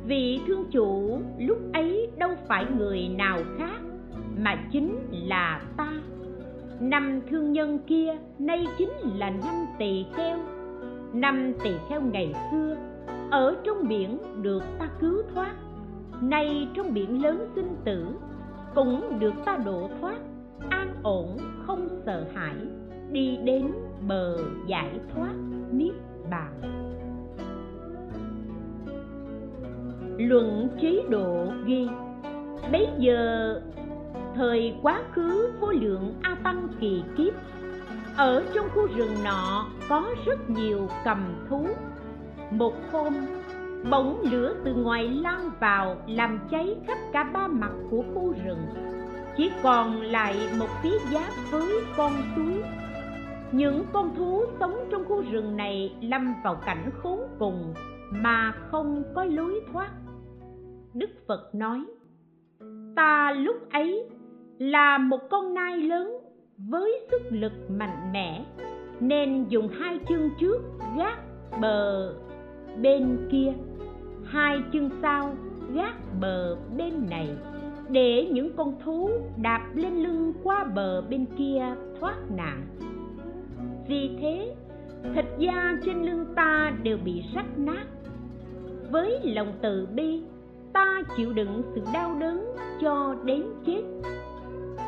vị 0.07 0.41
thương 0.47 0.65
chủ, 0.71 1.21
lúc 1.39 1.59
ấy 1.73 2.11
đâu 2.19 2.31
phải 2.49 2.67
người 2.79 3.09
nào 3.09 3.39
khác, 3.59 3.81
mà 4.39 4.69
chính 4.73 4.99
là 5.11 5.63
ta 5.77 5.93
năm 6.81 7.21
thương 7.31 7.53
nhân 7.53 7.79
kia 7.87 8.17
nay 8.39 8.67
chính 8.79 8.91
là 9.17 9.31
năm 9.31 9.67
tỳ 9.79 10.07
kheo. 10.17 10.39
Năm 11.13 11.53
tỳ 11.65 11.71
kheo 11.89 12.01
ngày 12.01 12.35
xưa, 12.51 12.77
ở 13.31 13.57
trong 13.65 13.89
biển 13.89 14.19
được 14.43 14.63
ta 14.79 14.89
cứu 15.01 15.23
thoát. 15.35 15.55
Nay 16.21 16.69
trong 16.75 16.95
biển 16.95 17.23
lớn 17.23 17.49
sinh 17.55 17.77
tử, 17.85 18.07
cũng 18.75 19.19
được 19.19 19.35
ta 19.45 19.57
độ 19.57 19.91
thoát. 20.01 20.17
An 20.69 20.95
ổn, 21.03 21.39
không 21.67 21.89
sợ 22.07 22.25
hãi, 22.35 22.57
đi 23.13 23.37
đến 23.45 23.73
bờ 24.09 24.37
giải 24.67 25.01
thoát 25.15 25.33
niết 25.73 25.95
bàn. 26.31 26.61
Luận 30.19 30.69
chế 30.81 31.03
độ 31.09 31.47
ghi, 31.67 31.89
bấy 32.73 32.89
giờ 32.99 33.61
thời 34.35 34.75
quá 34.83 35.03
khứ 35.13 35.53
vô 35.61 35.71
lượng 35.71 36.15
a 36.23 36.37
tăng 36.45 36.69
kỳ 36.81 37.03
kiếp. 37.17 37.35
Ở 38.17 38.45
trong 38.55 38.67
khu 38.75 38.87
rừng 38.97 39.15
nọ 39.25 39.67
có 39.89 40.15
rất 40.27 40.51
nhiều 40.51 40.89
cầm 41.05 41.19
thú. 41.49 41.67
Một 42.51 42.75
hôm, 42.93 43.15
bỗng 43.91 44.21
lửa 44.31 44.55
từ 44.65 44.75
ngoài 44.75 45.09
lan 45.09 45.51
vào 45.61 45.97
làm 46.07 46.39
cháy 46.51 46.77
khắp 46.87 46.99
cả 47.13 47.25
ba 47.25 47.49
mặt 47.49 47.73
của 47.91 48.05
khu 48.15 48.35
rừng. 48.45 48.67
Chỉ 49.37 49.51
còn 49.63 50.03
lại 50.03 50.37
một 50.59 50.69
phía 50.83 50.99
giáp 51.13 51.33
với 51.51 51.73
con 51.97 52.13
suối. 52.37 52.63
Những 53.53 53.85
con 53.93 54.15
thú 54.17 54.45
sống 54.61 54.75
trong 54.91 55.05
khu 55.05 55.23
rừng 55.31 55.57
này 55.57 55.97
lâm 56.01 56.35
vào 56.45 56.55
cảnh 56.67 56.91
khốn 57.03 57.21
cùng 57.39 57.75
mà 58.11 58.53
không 58.71 59.03
có 59.15 59.25
lối 59.25 59.61
thoát. 59.73 59.91
Đức 60.95 61.11
phật 61.29 61.55
nói, 61.55 61.85
ta 62.97 63.33
lúc 63.33 63.57
ấy 63.71 64.09
là 64.61 64.99
một 64.99 65.31
con 65.31 65.55
nai 65.55 65.79
lớn 65.79 66.19
với 66.59 67.07
sức 67.11 67.23
lực 67.31 67.53
mạnh 67.71 68.13
mẽ, 68.13 68.45
nên 69.01 69.45
dùng 69.49 69.69
hai 69.69 69.99
chân 70.09 70.31
trước 70.41 70.63
gác 70.97 71.19
bờ 71.61 72.15
bên 72.83 73.29
kia, 73.31 73.53
hai 74.25 74.59
chân 74.73 74.91
sau 75.03 75.35
gác 75.75 75.95
bờ 76.21 76.57
bên 76.77 77.07
này, 77.11 77.29
để 77.89 78.29
những 78.33 78.57
con 78.57 78.75
thú 78.85 79.11
đạp 79.43 79.71
lên 79.75 80.03
lưng 80.03 80.33
qua 80.43 80.65
bờ 80.65 81.03
bên 81.03 81.27
kia 81.39 81.63
thoát 82.01 82.17
nạn. 82.37 82.67
Vì 83.89 84.11
thế, 84.21 84.55
thịt 85.15 85.25
da 85.39 85.79
trên 85.85 86.03
lưng 86.03 86.25
ta 86.37 86.73
đều 86.83 86.99
bị 87.05 87.23
rách 87.35 87.59
nát. 87.59 87.85
Với 88.91 89.21
lòng 89.25 89.53
từ 89.63 89.89
bi, 89.95 90.23
ta 90.73 91.03
chịu 91.17 91.33
đựng 91.33 91.63
sự 91.75 91.83
đau 91.95 92.17
đớn 92.21 92.45
cho 92.81 93.15
đến 93.25 93.45
chết 93.67 93.83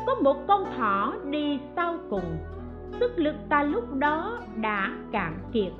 có 0.07 0.15
một 0.15 0.37
con 0.47 0.65
thỏ 0.77 1.13
đi 1.29 1.59
sau 1.75 1.97
cùng. 2.09 2.37
Sức 2.99 3.19
lực 3.19 3.35
ta 3.49 3.63
lúc 3.63 3.93
đó 3.93 4.39
đã 4.61 4.91
cạn 5.11 5.39
kiệt, 5.53 5.71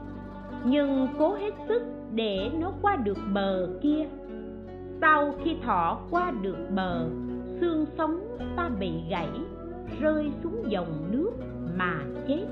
nhưng 0.65 1.07
cố 1.19 1.33
hết 1.33 1.53
sức 1.67 1.83
để 2.13 2.51
nó 2.59 2.71
qua 2.81 2.95
được 2.95 3.17
bờ 3.33 3.69
kia. 3.81 4.05
Sau 5.01 5.33
khi 5.43 5.57
thỏ 5.63 5.99
qua 6.11 6.31
được 6.41 6.57
bờ, 6.75 7.05
xương 7.59 7.85
sống 7.97 8.37
ta 8.55 8.69
bị 8.79 8.91
gãy, 9.09 9.29
rơi 10.01 10.31
xuống 10.43 10.63
dòng 10.71 11.11
nước 11.11 11.31
mà 11.77 11.99
chết. 12.27 12.45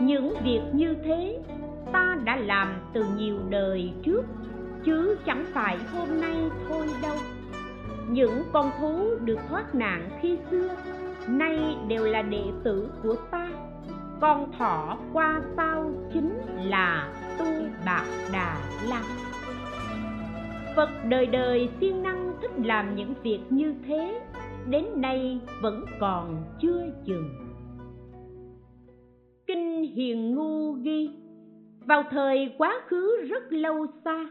Những 0.00 0.34
việc 0.44 0.60
như 0.72 0.94
thế 1.04 1.40
ta 1.92 2.18
đã 2.24 2.36
làm 2.36 2.68
từ 2.92 3.04
nhiều 3.16 3.36
đời 3.50 3.92
trước, 4.02 4.22
chứ 4.84 5.16
chẳng 5.26 5.44
phải 5.52 5.78
hôm 5.92 6.20
nay 6.20 6.36
thôi 6.68 6.86
đâu 7.02 7.16
những 8.10 8.42
con 8.52 8.70
thú 8.80 9.10
được 9.24 9.38
thoát 9.48 9.74
nạn 9.74 10.10
khi 10.20 10.38
xưa, 10.50 10.68
nay 11.28 11.76
đều 11.88 12.04
là 12.04 12.22
đệ 12.22 12.42
tử 12.64 12.88
của 13.02 13.14
ta. 13.30 13.50
Con 14.20 14.52
thỏ 14.58 14.98
qua 15.12 15.42
sao 15.56 15.90
chính 16.12 16.38
là 16.64 17.12
tu 17.38 17.46
bạc 17.86 18.04
đà 18.32 18.56
la. 18.88 19.02
Phật 20.76 20.90
đời 21.08 21.26
đời 21.26 21.68
siêng 21.80 22.02
năng 22.02 22.32
thích 22.42 22.50
làm 22.64 22.96
những 22.96 23.14
việc 23.22 23.40
như 23.50 23.74
thế, 23.86 24.20
đến 24.68 24.84
nay 24.96 25.40
vẫn 25.62 25.84
còn 26.00 26.44
chưa 26.60 26.86
chừng. 27.04 27.28
Kinh 29.46 29.82
hiền 29.82 30.34
ngu 30.34 30.72
ghi, 30.72 31.10
vào 31.86 32.02
thời 32.10 32.54
quá 32.58 32.80
khứ 32.86 33.26
rất 33.28 33.52
lâu 33.52 33.86
xa, 34.04 34.26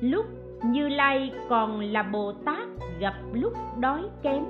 lúc 0.00 0.26
như 0.64 0.88
lai 0.88 1.32
còn 1.48 1.80
là 1.80 2.02
bồ 2.02 2.32
tát 2.32 2.68
gặp 3.00 3.14
lúc 3.32 3.52
đói 3.80 4.02
kém. 4.22 4.44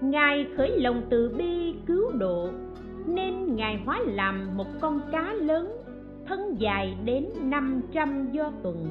Ngài 0.00 0.46
khởi 0.56 0.80
lòng 0.80 1.02
từ 1.10 1.34
bi 1.38 1.74
cứu 1.86 2.12
độ, 2.12 2.48
nên 3.06 3.56
ngài 3.56 3.80
hóa 3.84 3.98
làm 4.06 4.56
một 4.56 4.66
con 4.80 5.00
cá 5.12 5.32
lớn, 5.32 5.76
thân 6.26 6.54
dài 6.58 6.96
đến 7.04 7.28
500 7.42 8.32
do 8.32 8.52
tuần, 8.62 8.86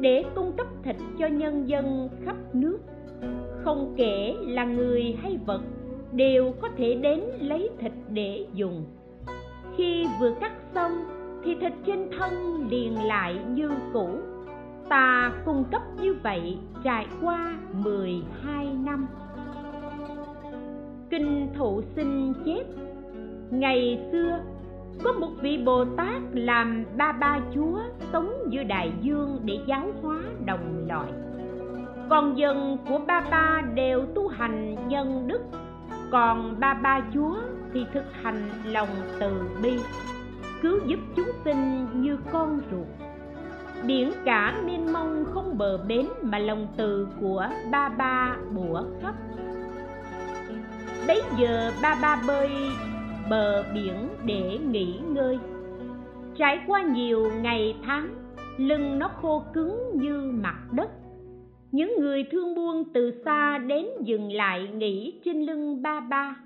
để 0.00 0.24
cung 0.34 0.52
cấp 0.52 0.66
thịt 0.82 0.96
cho 1.18 1.26
nhân 1.26 1.68
dân 1.68 2.08
khắp 2.24 2.36
nước. 2.52 2.78
Không 3.64 3.94
kể 3.96 4.34
là 4.40 4.64
người 4.64 5.16
hay 5.22 5.38
vật, 5.46 5.60
đều 6.12 6.52
có 6.60 6.68
thể 6.76 6.94
đến 6.94 7.20
lấy 7.40 7.70
thịt 7.78 7.92
để 8.08 8.46
dùng. 8.54 8.84
Khi 9.76 10.06
vừa 10.20 10.34
cắt 10.40 10.52
xong, 10.74 10.92
thì 11.44 11.54
thịt 11.60 11.72
trên 11.86 12.08
thân 12.18 12.32
liền 12.70 13.04
lại 13.04 13.36
như 13.48 13.70
cũ 13.92 14.08
ta 14.88 15.32
cung 15.44 15.64
cấp 15.72 15.82
như 16.00 16.14
vậy 16.22 16.58
trải 16.84 17.06
qua 17.22 17.54
12 17.72 18.66
năm. 18.66 19.06
Kinh 21.10 21.48
thụ 21.58 21.82
sinh 21.96 22.34
chép 22.44 22.66
ngày 23.50 24.08
xưa, 24.12 24.38
có 25.04 25.12
một 25.12 25.30
vị 25.40 25.62
bồ 25.64 25.84
tát 25.84 26.22
làm 26.32 26.84
ba 26.96 27.12
ba 27.12 27.40
chúa 27.54 27.78
sống 28.12 28.32
giữa 28.48 28.62
đại 28.62 28.92
dương 29.00 29.40
để 29.44 29.58
giáo 29.66 29.86
hóa 30.02 30.18
đồng 30.44 30.86
loại. 30.88 31.12
Còn 32.08 32.38
dân 32.38 32.78
của 32.88 32.98
ba 33.06 33.20
ba 33.30 33.62
đều 33.74 34.06
tu 34.14 34.28
hành 34.28 34.88
nhân 34.88 35.28
đức, 35.28 35.40
còn 36.10 36.60
ba 36.60 36.74
ba 36.74 37.00
chúa 37.14 37.36
thì 37.72 37.86
thực 37.94 38.04
hành 38.22 38.48
lòng 38.64 38.88
từ 39.20 39.42
bi, 39.62 39.78
cứu 40.62 40.78
giúp 40.86 41.00
chúng 41.16 41.30
sinh 41.44 41.86
như 41.94 42.18
con 42.32 42.60
ruột 42.70 43.03
biển 43.86 44.12
cả 44.24 44.62
mênh 44.66 44.92
mông 44.92 45.24
không 45.34 45.58
bờ 45.58 45.78
bến 45.88 46.08
mà 46.22 46.38
lòng 46.38 46.66
từ 46.76 47.08
của 47.20 47.48
ba 47.70 47.88
ba 47.88 48.36
bủa 48.54 48.82
khắp 49.02 49.14
bấy 51.06 51.22
giờ 51.38 51.72
ba 51.82 51.98
ba 52.02 52.22
bơi 52.26 52.50
bờ 53.30 53.64
biển 53.74 54.08
để 54.24 54.58
nghỉ 54.70 54.98
ngơi. 55.08 55.38
Trải 56.36 56.60
qua 56.66 56.82
nhiều 56.82 57.30
ngày 57.42 57.76
tháng, 57.86 58.08
lưng 58.56 58.98
nó 58.98 59.08
khô 59.22 59.42
cứng 59.54 59.90
như 59.94 60.32
mặt 60.42 60.56
đất. 60.72 60.90
Những 61.72 61.94
người 62.00 62.24
thương 62.32 62.54
buôn 62.54 62.84
từ 62.94 63.22
xa 63.24 63.58
đến 63.58 63.86
dừng 64.00 64.32
lại 64.32 64.68
nghỉ 64.74 65.20
trên 65.24 65.42
lưng 65.42 65.82
ba 65.82 66.00
ba. 66.00 66.36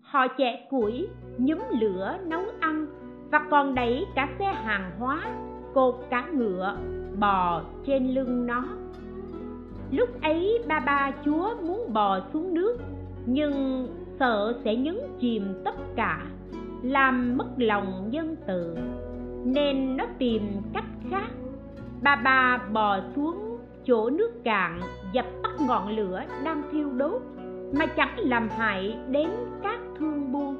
Họ 0.00 0.26
chẻ 0.38 0.66
củi, 0.70 1.06
nhúm 1.38 1.58
lửa 1.80 2.18
nấu 2.26 2.42
ăn 2.60 2.86
và 3.30 3.40
còn 3.50 3.74
đẩy 3.74 4.06
cả 4.14 4.28
xe 4.38 4.44
hàng 4.44 4.90
hóa 4.98 5.20
cột 5.74 5.94
cá 6.10 6.26
ngựa 6.26 6.76
bò 7.18 7.62
trên 7.86 8.14
lưng 8.14 8.46
nó. 8.46 8.64
Lúc 9.90 10.08
ấy 10.22 10.58
ba 10.68 10.80
ba 10.80 11.12
chúa 11.24 11.54
muốn 11.62 11.92
bò 11.92 12.20
xuống 12.32 12.54
nước, 12.54 12.76
nhưng 13.26 13.86
sợ 14.18 14.54
sẽ 14.64 14.76
nhấn 14.76 14.98
chìm 15.20 15.42
tất 15.64 15.74
cả, 15.96 16.26
làm 16.82 17.36
mất 17.36 17.46
lòng 17.56 18.10
nhân 18.10 18.36
tự, 18.46 18.76
nên 19.44 19.96
nó 19.96 20.04
tìm 20.18 20.42
cách 20.72 20.84
khác. 21.10 21.28
Ba 22.02 22.16
ba 22.16 22.58
bò 22.72 22.98
xuống 23.16 23.58
chỗ 23.84 24.10
nước 24.10 24.44
cạn, 24.44 24.80
dập 25.12 25.26
tắt 25.42 25.52
ngọn 25.60 25.88
lửa 25.88 26.22
đang 26.44 26.62
thiêu 26.72 26.90
đốt, 26.90 27.22
mà 27.78 27.86
chẳng 27.86 28.18
làm 28.18 28.48
hại 28.48 28.98
đến 29.10 29.30
các 29.62 29.80
thương 29.98 30.32
buôn. 30.32 30.56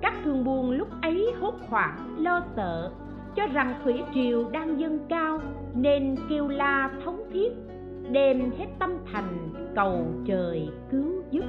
Các 0.00 0.14
thương 0.24 0.44
buôn 0.44 0.70
lúc 0.70 0.88
ấy 1.02 1.32
hốt 1.40 1.54
hoảng, 1.68 2.16
lo 2.18 2.42
sợ 2.56 2.90
cho 3.36 3.46
rằng 3.46 3.74
thủy 3.84 4.02
triều 4.14 4.50
đang 4.50 4.80
dâng 4.80 4.98
cao, 5.08 5.40
nên 5.74 6.16
kêu 6.30 6.48
la 6.48 6.90
thống 7.04 7.20
thiết, 7.32 7.52
đem 8.10 8.50
hết 8.58 8.66
tâm 8.78 8.90
thành 9.12 9.48
cầu 9.74 10.06
trời 10.26 10.68
cứu 10.90 11.22
giúp. 11.30 11.44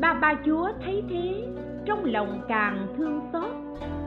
Ba 0.00 0.14
bà 0.14 0.34
chúa 0.44 0.68
thấy 0.84 1.02
thế, 1.10 1.48
trong 1.84 2.04
lòng 2.04 2.40
càng 2.48 2.86
thương 2.96 3.20
xót, 3.32 3.50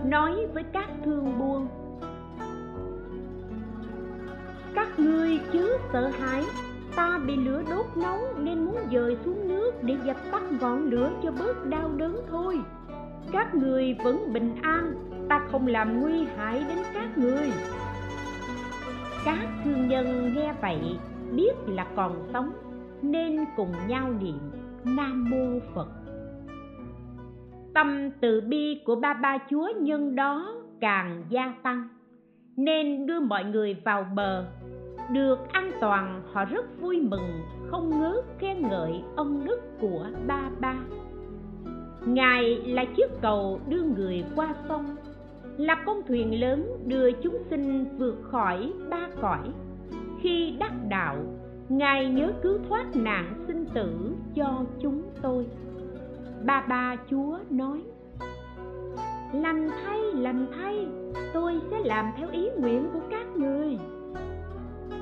nói 0.05 0.47
với 0.53 0.63
các 0.63 0.89
thương 1.05 1.39
buôn 1.39 1.67
các 4.79 4.99
ngươi 4.99 5.39
chớ 5.53 5.77
sợ 5.93 6.07
hãi, 6.07 6.43
ta 6.95 7.19
bị 7.27 7.35
lửa 7.35 7.63
đốt 7.69 7.85
nóng 7.95 8.45
nên 8.45 8.65
muốn 8.65 8.77
dời 8.91 9.17
xuống 9.25 9.47
nước 9.47 9.71
để 9.83 9.97
dập 10.05 10.17
tắt 10.31 10.43
ngọn 10.61 10.89
lửa 10.89 11.11
cho 11.23 11.31
bớt 11.39 11.65
đau 11.65 11.91
đớn 11.97 12.21
thôi. 12.29 12.59
Các 13.31 13.55
người 13.55 13.95
vẫn 14.03 14.33
bình 14.33 14.55
an 14.61 15.08
ta 15.29 15.39
không 15.51 15.67
làm 15.67 16.01
nguy 16.01 16.25
hại 16.35 16.63
đến 16.67 16.77
các 16.93 17.17
người. 17.17 17.51
Các 19.25 19.47
thương 19.63 19.87
nhân 19.87 20.33
nghe 20.35 20.53
vậy 20.61 20.79
biết 21.31 21.53
là 21.67 21.87
còn 21.95 22.27
sống, 22.33 22.51
nên 23.01 23.45
cùng 23.55 23.73
nhau 23.87 24.13
niệm 24.21 24.39
nam 24.83 25.29
mô 25.29 25.59
phật. 25.75 25.87
Tâm 27.73 28.09
từ 28.21 28.41
bi 28.41 28.81
của 28.85 28.95
ba 28.95 29.13
ba 29.13 29.37
chúa 29.49 29.69
nhân 29.79 30.15
đó 30.15 30.55
càng 30.81 31.23
gia 31.29 31.53
tăng, 31.63 31.89
nên 32.57 33.05
đưa 33.05 33.19
mọi 33.19 33.43
người 33.43 33.77
vào 33.83 34.05
bờ. 34.15 34.45
Được 35.11 35.39
an 35.51 35.71
toàn, 35.81 36.21
họ 36.33 36.45
rất 36.45 36.81
vui 36.81 37.01
mừng, 37.01 37.41
không 37.67 38.01
ngớt 38.01 38.25
khen 38.39 38.61
ngợi 38.61 39.03
ân 39.15 39.45
đức 39.45 39.59
của 39.81 40.05
ba 40.27 40.49
ba. 40.59 40.75
Ngài 42.05 42.55
là 42.55 42.85
chiếc 42.85 43.11
cầu 43.21 43.59
đưa 43.67 43.83
người 43.83 44.23
qua 44.35 44.55
sông 44.69 44.95
là 45.59 45.83
con 45.85 46.01
thuyền 46.07 46.39
lớn 46.39 46.77
đưa 46.85 47.11
chúng 47.11 47.37
sinh 47.49 47.85
vượt 47.97 48.15
khỏi 48.21 48.73
ba 48.89 49.09
cõi. 49.21 49.39
Khi 50.21 50.55
đắc 50.59 50.71
đạo, 50.89 51.17
ngài 51.69 52.09
nhớ 52.09 52.31
cứu 52.41 52.57
thoát 52.69 52.95
nạn 52.95 53.43
sinh 53.47 53.65
tử 53.73 54.15
cho 54.35 54.63
chúng 54.81 55.03
tôi. 55.21 55.45
Ba 56.45 56.65
ba 56.69 56.95
chúa 57.09 57.37
nói, 57.49 57.83
lành 59.33 59.69
thay 59.83 59.99
lành 60.13 60.47
thay, 60.55 60.87
tôi 61.33 61.59
sẽ 61.71 61.77
làm 61.83 62.05
theo 62.17 62.29
ý 62.31 62.49
nguyện 62.57 62.89
của 62.93 63.01
các 63.09 63.27
người. 63.37 63.77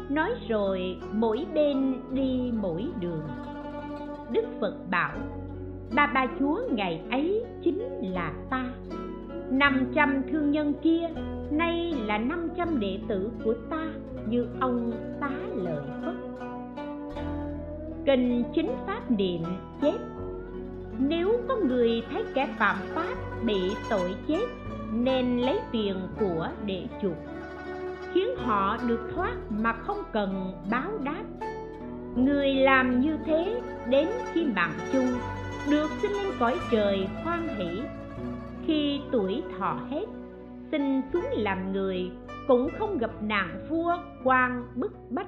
Nói 0.10 0.32
rồi, 0.48 0.98
mỗi 1.14 1.46
bên 1.54 1.94
đi 2.12 2.52
mỗi 2.62 2.86
đường. 3.00 3.28
Đức 4.32 4.46
phật 4.62 4.76
bảo, 4.92 5.18
ba 5.96 6.08
ba 6.08 6.28
chúa, 6.40 6.60
ngày 6.72 7.02
ấy 7.12 7.46
chính 7.64 7.80
là 8.02 8.34
ta 8.50 8.66
năm 9.52 9.92
trăm 9.96 10.24
thương 10.32 10.52
nhân 10.52 10.74
kia, 10.82 11.10
nay 11.52 11.94
là 12.06 12.18
năm 12.18 12.50
trăm 12.58 12.80
đệ 12.80 13.00
tử 13.08 13.32
của 13.44 13.54
ta, 13.70 13.86
như 14.30 14.48
ông 14.60 14.92
tá 15.22 15.32
lợi 15.56 15.84
phất. 16.06 16.16
Kinh 18.06 18.44
chính 18.56 18.72
pháp 18.88 19.12
niệm 19.12 19.42
chết. 19.82 19.98
Nếu 21.00 21.32
có 21.48 21.56
người 21.56 22.04
thấy 22.12 22.24
kẻ 22.34 22.48
phạm 22.60 22.78
pháp 22.94 23.16
bị 23.46 23.72
tội 23.90 24.16
chết, 24.28 24.46
nên 24.94 25.38
lấy 25.38 25.60
tiền 25.72 25.96
của 26.20 26.48
đệ 26.66 26.84
chuộc 27.02 27.18
khiến 28.14 28.28
họ 28.38 28.78
được 28.88 29.12
thoát 29.16 29.36
mà 29.50 29.74
không 29.74 30.04
cần 30.14 30.54
báo 30.72 30.92
đáp. 31.04 31.24
Người 32.16 32.54
làm 32.54 33.02
như 33.02 33.18
thế 33.26 33.62
đến 33.90 34.08
khi 34.34 34.46
mạng 34.46 34.74
chung, 34.94 35.08
được 35.70 35.88
sinh 36.02 36.12
lên 36.12 36.34
cõi 36.40 36.60
trời 36.72 37.08
hoan 37.24 37.48
hỷ 37.48 37.82
khi 38.68 39.00
tuổi 39.12 39.44
thọ 39.58 39.80
hết, 39.90 40.06
xin 40.72 41.02
xuống 41.14 41.26
làm 41.32 41.74
người 41.74 42.12
cũng 42.48 42.70
không 42.80 42.98
gặp 42.98 43.24
nạn 43.24 43.66
vua, 43.70 43.98
quan, 44.24 44.64
bức 44.76 44.94
bách. 45.10 45.28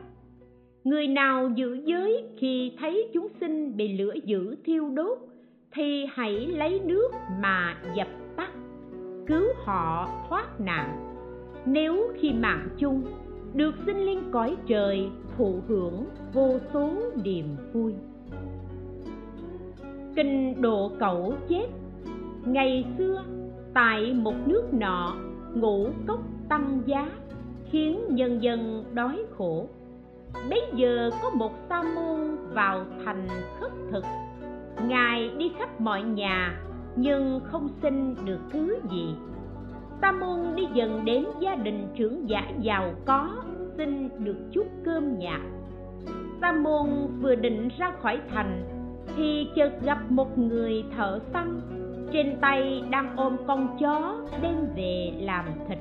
Người 0.83 1.07
nào 1.07 1.49
giữ 1.55 1.73
giới 1.85 2.23
khi 2.37 2.71
thấy 2.79 3.09
chúng 3.13 3.27
sinh 3.39 3.77
bị 3.77 3.97
lửa 3.97 4.13
dữ 4.25 4.55
thiêu 4.65 4.89
đốt, 4.89 5.17
thì 5.73 6.05
hãy 6.13 6.33
lấy 6.33 6.79
nước 6.79 7.11
mà 7.41 7.77
dập 7.95 8.07
tắt, 8.35 8.51
cứu 9.27 9.43
họ 9.63 10.09
thoát 10.29 10.59
nạn. 10.59 11.15
Nếu 11.65 12.11
khi 12.19 12.33
mạng 12.33 12.69
chung, 12.77 13.03
được 13.53 13.75
sinh 13.85 13.97
lên 13.97 14.19
cõi 14.31 14.55
trời, 14.67 15.09
thụ 15.37 15.61
hưởng 15.67 16.05
vô 16.33 16.57
số 16.73 16.91
niềm 17.23 17.45
vui. 17.73 17.93
Kinh 20.15 20.61
độ 20.61 20.91
cẩu 20.99 21.33
chết 21.49 21.67
ngày 22.45 22.85
xưa, 22.97 23.23
tại 23.73 24.13
một 24.13 24.35
nước 24.45 24.73
nọ, 24.73 25.15
ngũ 25.53 25.89
cốc 26.07 26.19
tăng 26.49 26.81
giá 26.85 27.09
khiến 27.71 27.99
nhân 28.09 28.43
dân 28.43 28.85
đói 28.93 29.23
khổ. 29.37 29.67
Bấy 30.49 30.61
giờ 30.73 31.09
có 31.21 31.29
một 31.29 31.51
sa 31.69 31.83
môn 31.95 32.37
vào 32.53 32.85
thành 33.05 33.27
khất 33.59 33.71
thực. 33.91 34.03
Ngài 34.87 35.31
đi 35.37 35.51
khắp 35.59 35.81
mọi 35.81 36.03
nhà, 36.03 36.61
nhưng 36.95 37.39
không 37.43 37.69
xin 37.81 38.15
được 38.25 38.39
thứ 38.51 38.79
gì. 38.91 39.15
Sa 40.01 40.11
môn 40.11 40.39
đi 40.55 40.67
dần 40.73 41.05
đến 41.05 41.25
gia 41.39 41.55
đình 41.55 41.87
trưởng 41.95 42.29
giả 42.29 42.43
giàu 42.61 42.93
có, 43.05 43.29
xin 43.77 44.09
được 44.23 44.37
chút 44.51 44.67
cơm 44.85 45.19
nhạt. 45.19 45.41
Sa 46.41 46.51
môn 46.51 46.89
vừa 47.21 47.35
định 47.35 47.69
ra 47.77 47.91
khỏi 48.01 48.19
thành, 48.31 48.63
thì 49.15 49.47
chợt 49.55 49.71
gặp 49.83 50.11
một 50.11 50.37
người 50.37 50.83
thợ 50.97 51.19
săn 51.33 51.61
trên 52.13 52.37
tay 52.41 52.83
đang 52.89 53.15
ôm 53.17 53.37
con 53.47 53.77
chó 53.79 54.15
đem 54.41 54.55
về 54.75 55.13
làm 55.19 55.45
thịt. 55.67 55.77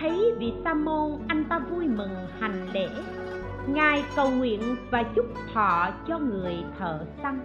Thấy 0.00 0.32
vị 0.38 0.52
sa 0.64 0.74
môn 0.74 1.12
anh 1.28 1.44
ta 1.44 1.58
vui 1.58 1.88
mừng 1.88 2.14
hành 2.38 2.68
lễ. 2.72 2.88
Ngài 3.66 4.04
cầu 4.16 4.30
nguyện 4.30 4.60
và 4.90 5.02
chúc 5.02 5.26
thọ 5.54 5.90
cho 6.08 6.18
người 6.18 6.56
thợ 6.78 7.04
săn. 7.22 7.40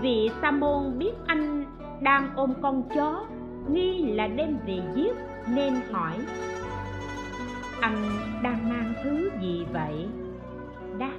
Vị 0.00 0.30
sa 0.42 0.50
môn 0.50 0.98
biết 0.98 1.12
anh 1.26 1.64
đang 2.00 2.28
ôm 2.36 2.54
con 2.62 2.82
chó, 2.94 3.26
nghi 3.68 4.02
là 4.02 4.26
đem 4.26 4.58
về 4.66 4.80
giết 4.94 5.16
nên 5.48 5.74
hỏi, 5.90 6.12
anh 7.80 7.96
đang 8.42 8.68
mang 8.68 8.94
thứ 9.04 9.30
gì 9.40 9.66
vậy? 9.72 10.06
Đáp 10.98 11.16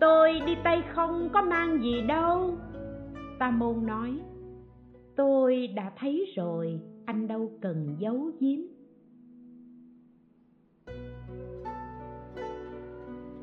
tôi 0.00 0.40
đi 0.46 0.56
tay 0.64 0.82
không 0.94 1.28
có 1.28 1.42
mang 1.42 1.82
gì 1.82 2.02
đâu 2.02 2.58
ta 3.38 3.50
môn 3.50 3.86
nói, 3.86 4.20
tôi 5.16 5.66
đã 5.66 5.92
thấy 5.98 6.32
rồi, 6.36 6.80
anh 7.04 7.28
đâu 7.28 7.52
cần 7.60 7.96
giấu 7.98 8.30
giếm. 8.40 8.60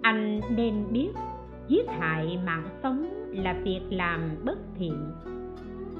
Anh 0.01 0.41
nên 0.55 0.85
biết, 0.91 1.11
giết 1.67 1.87
hại 1.87 2.39
mạng 2.45 2.69
sống 2.83 3.05
là 3.31 3.61
việc 3.63 3.81
làm 3.89 4.35
bất 4.45 4.57
thiện. 4.75 5.11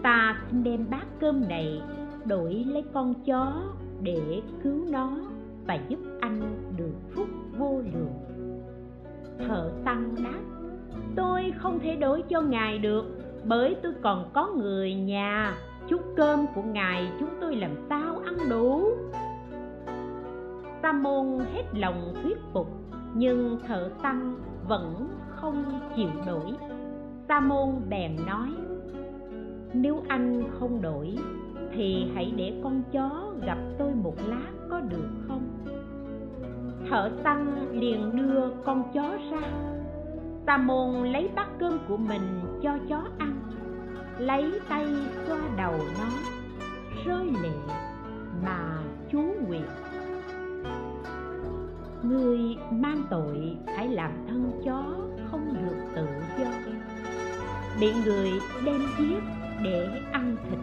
Ta 0.04 0.42
xin 0.52 0.64
đem 0.64 0.86
bát 0.90 1.06
cơm 1.20 1.48
này 1.48 1.82
đổi 2.26 2.54
lấy 2.54 2.84
con 2.94 3.14
chó 3.26 3.64
để 4.02 4.42
cứu 4.64 4.86
nó 4.92 5.18
và 5.66 5.80
giúp 5.90 6.00
anh 6.20 6.42
được 6.78 6.94
phúc 7.16 7.28
vô 7.58 7.82
lượng. 7.94 8.14
Thợ 9.48 9.72
tăng 9.86 10.16
đáp, 10.24 10.42
tôi 11.16 11.54
không 11.58 11.80
thể 11.80 11.96
đổi 11.96 12.24
cho 12.30 12.42
ngài 12.42 12.78
được 12.78 13.25
bởi 13.48 13.76
tôi 13.84 13.94
còn 14.02 14.30
có 14.34 14.48
người 14.58 14.94
nhà. 14.94 15.58
Chút 15.88 16.02
cơm 16.16 16.46
của 16.56 16.62
ngài 16.62 17.12
chúng 17.20 17.30
tôi 17.42 17.56
làm 17.56 17.72
sao 17.90 18.22
ăn 18.26 18.50
đủ? 18.50 18.90
Sa 20.82 20.92
môn 20.92 21.40
hết 21.54 21.64
lòng 21.74 22.14
thuyết 22.24 22.38
phục, 22.54 22.68
nhưng 23.14 23.60
thợ 23.68 23.90
tăng 24.02 24.36
vẫn 24.68 25.08
không 25.36 25.80
chịu 25.96 26.10
đổi 26.26 26.54
sa 27.28 27.40
môn 27.40 27.70
bèn 27.90 28.16
nói, 28.28 28.50
nếu 29.74 30.04
anh 30.08 30.44
không 30.60 30.82
đổi, 30.82 31.18
thì 31.74 32.06
hãy 32.16 32.34
để 32.36 32.54
con 32.64 32.84
chó 32.92 33.34
gặp 33.46 33.58
tôi 33.78 33.92
một 33.96 34.16
lát 34.28 34.52
có 34.70 34.80
được 34.80 35.10
không? 35.28 35.42
Thợ 36.90 37.12
tăng 37.24 37.70
liền 37.72 38.16
đưa 38.16 38.50
con 38.66 38.84
chó 38.94 39.18
ra. 39.32 39.48
Sa 40.48 40.58
môn 40.58 41.08
lấy 41.08 41.30
bát 41.36 41.48
cơm 41.60 41.80
của 41.88 41.98
mình 41.98 42.40
cho 42.62 42.78
chó 42.90 43.04
ăn 43.18 43.35
lấy 44.20 44.60
tay 44.70 44.88
xoa 45.28 45.40
đầu 45.58 45.74
nó, 46.00 46.08
rơi 47.06 47.26
lệ 47.44 47.76
mà 48.44 48.84
chú 49.12 49.22
nguyện. 49.48 49.66
Người 52.04 52.40
mang 52.72 53.04
tội 53.10 53.58
phải 53.66 53.88
làm 53.88 54.12
thân 54.28 54.52
chó 54.66 54.84
không 55.32 55.54
được 55.54 55.76
tự 55.96 56.06
do. 56.40 56.52
Bị 57.80 57.94
người 58.06 58.32
đem 58.66 58.82
giết 59.00 59.24
để 59.64 60.02
ăn 60.12 60.36
thịt. 60.50 60.60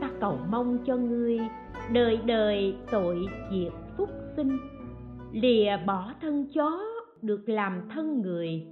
Ta 0.00 0.10
cầu 0.20 0.38
mong 0.50 0.78
cho 0.86 0.96
ngươi 0.96 1.38
đời 1.92 2.16
đời 2.16 2.76
tội 2.90 3.26
diệt 3.52 3.72
phúc 3.96 4.10
sinh. 4.36 4.58
Lìa 5.32 5.76
bỏ 5.86 6.12
thân 6.20 6.46
chó 6.54 6.80
được 7.22 7.48
làm 7.48 7.88
thân 7.94 8.20
người, 8.20 8.66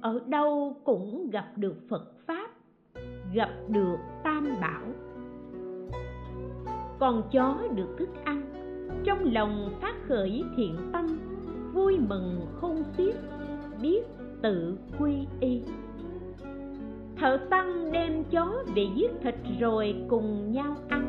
ở 0.00 0.20
đâu 0.26 0.76
cũng 0.84 1.30
gặp 1.30 1.52
được 1.56 1.76
phật 1.88 2.12
pháp 2.26 2.51
gặp 3.32 3.50
được 3.68 3.96
tam 4.24 4.48
bảo. 4.60 4.82
Con 6.98 7.22
chó 7.32 7.56
được 7.74 7.96
thức 7.98 8.08
ăn, 8.24 8.42
trong 9.04 9.32
lòng 9.32 9.74
phát 9.80 9.94
khởi 10.08 10.44
thiện 10.56 10.76
tâm, 10.92 11.18
vui 11.72 11.98
mừng 12.08 12.46
khôn 12.60 12.82
xiết, 12.96 13.14
biết 13.82 14.02
tự 14.42 14.78
quy 14.98 15.26
y. 15.40 15.62
Thợ 17.16 17.38
săn 17.50 17.92
đem 17.92 18.24
chó 18.24 18.64
về 18.74 18.86
giết 18.96 19.10
thịt 19.22 19.34
rồi 19.60 19.94
cùng 20.08 20.52
nhau 20.52 20.76
ăn. 20.88 21.08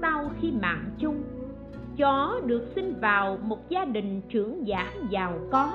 Sau 0.00 0.30
khi 0.40 0.52
mạng 0.62 0.90
chung, 0.98 1.22
chó 1.96 2.40
được 2.46 2.62
sinh 2.74 2.94
vào 3.00 3.38
một 3.42 3.68
gia 3.68 3.84
đình 3.84 4.20
trưởng 4.28 4.66
giả 4.66 4.92
giàu 5.10 5.38
có. 5.50 5.72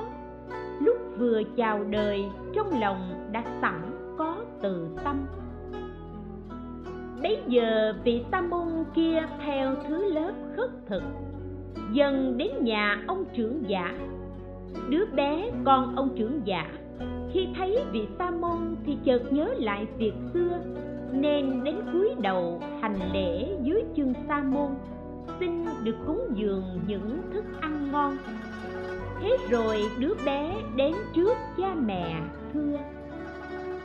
Lúc 0.80 0.98
vừa 1.18 1.42
chào 1.56 1.84
đời, 1.84 2.26
trong 2.54 2.80
lòng 2.80 3.30
đã 3.32 3.44
sẵn 3.62 3.99
bấy 7.24 7.40
giờ 7.48 7.94
vị 8.04 8.24
sa 8.32 8.42
môn 8.42 8.68
kia 8.96 9.24
theo 9.46 9.76
thứ 9.88 10.14
lớp 10.14 10.32
khất 10.56 10.70
thực, 10.88 11.04
dần 11.94 12.38
đến 12.38 12.50
nhà 12.62 13.04
ông 13.08 13.26
trưởng 13.34 13.70
giả. 13.70 13.98
Đứa 14.90 15.06
bé 15.06 15.52
con 15.66 15.96
ông 15.96 16.10
trưởng 16.18 16.42
giả, 16.46 16.72
khi 17.34 17.48
thấy 17.58 17.78
vị 17.92 18.08
sa 18.20 18.32
môn 18.32 18.58
thì 18.86 18.98
chợt 19.04 19.34
nhớ 19.34 19.54
lại 19.58 19.88
việc 19.98 20.14
xưa, 20.34 20.60
nên 21.12 21.64
đến 21.64 21.76
cúi 21.94 22.10
đầu 22.22 22.62
hành 22.82 23.00
lễ 23.14 23.48
dưới 23.64 23.84
chân 23.96 24.14
sa 24.28 24.44
môn, 24.44 24.70
xin 25.40 25.66
được 25.84 25.96
cúng 26.08 26.22
dường 26.36 26.64
những 26.88 27.22
thức 27.34 27.46
ăn 27.62 27.92
ngon. 27.92 28.18
Thế 29.22 29.38
rồi 29.50 29.82
đứa 30.00 30.14
bé 30.26 30.56
đến 30.76 30.94
trước 31.16 31.38
cha 31.58 31.76
mẹ, 31.86 32.16
thưa 32.54 32.78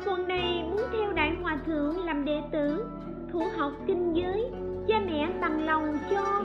tuần 0.04 0.28
này 0.28 0.64
muốn 0.70 0.80
theo 0.92 1.12
đại 1.12 1.36
hòa 1.42 1.58
thượng 1.66 2.04
làm 2.04 2.24
đệ 2.24 2.42
tử 2.52 2.86
thủ 3.34 3.42
học 3.56 3.72
kinh 3.86 4.12
giới, 4.16 4.50
cha 4.88 5.02
mẹ 5.06 5.32
bằng 5.40 5.64
lòng 5.64 5.82
cho. 6.10 6.42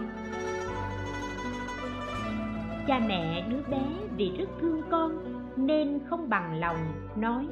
Cha 2.88 3.00
mẹ 3.08 3.48
đứa 3.50 3.62
bé 3.72 3.82
vì 4.18 4.32
rất 4.38 4.50
thương 4.62 4.82
con 4.90 5.12
nên 5.56 6.00
không 6.06 6.30
bằng 6.30 6.60
lòng 6.60 6.78
nói, 7.16 7.48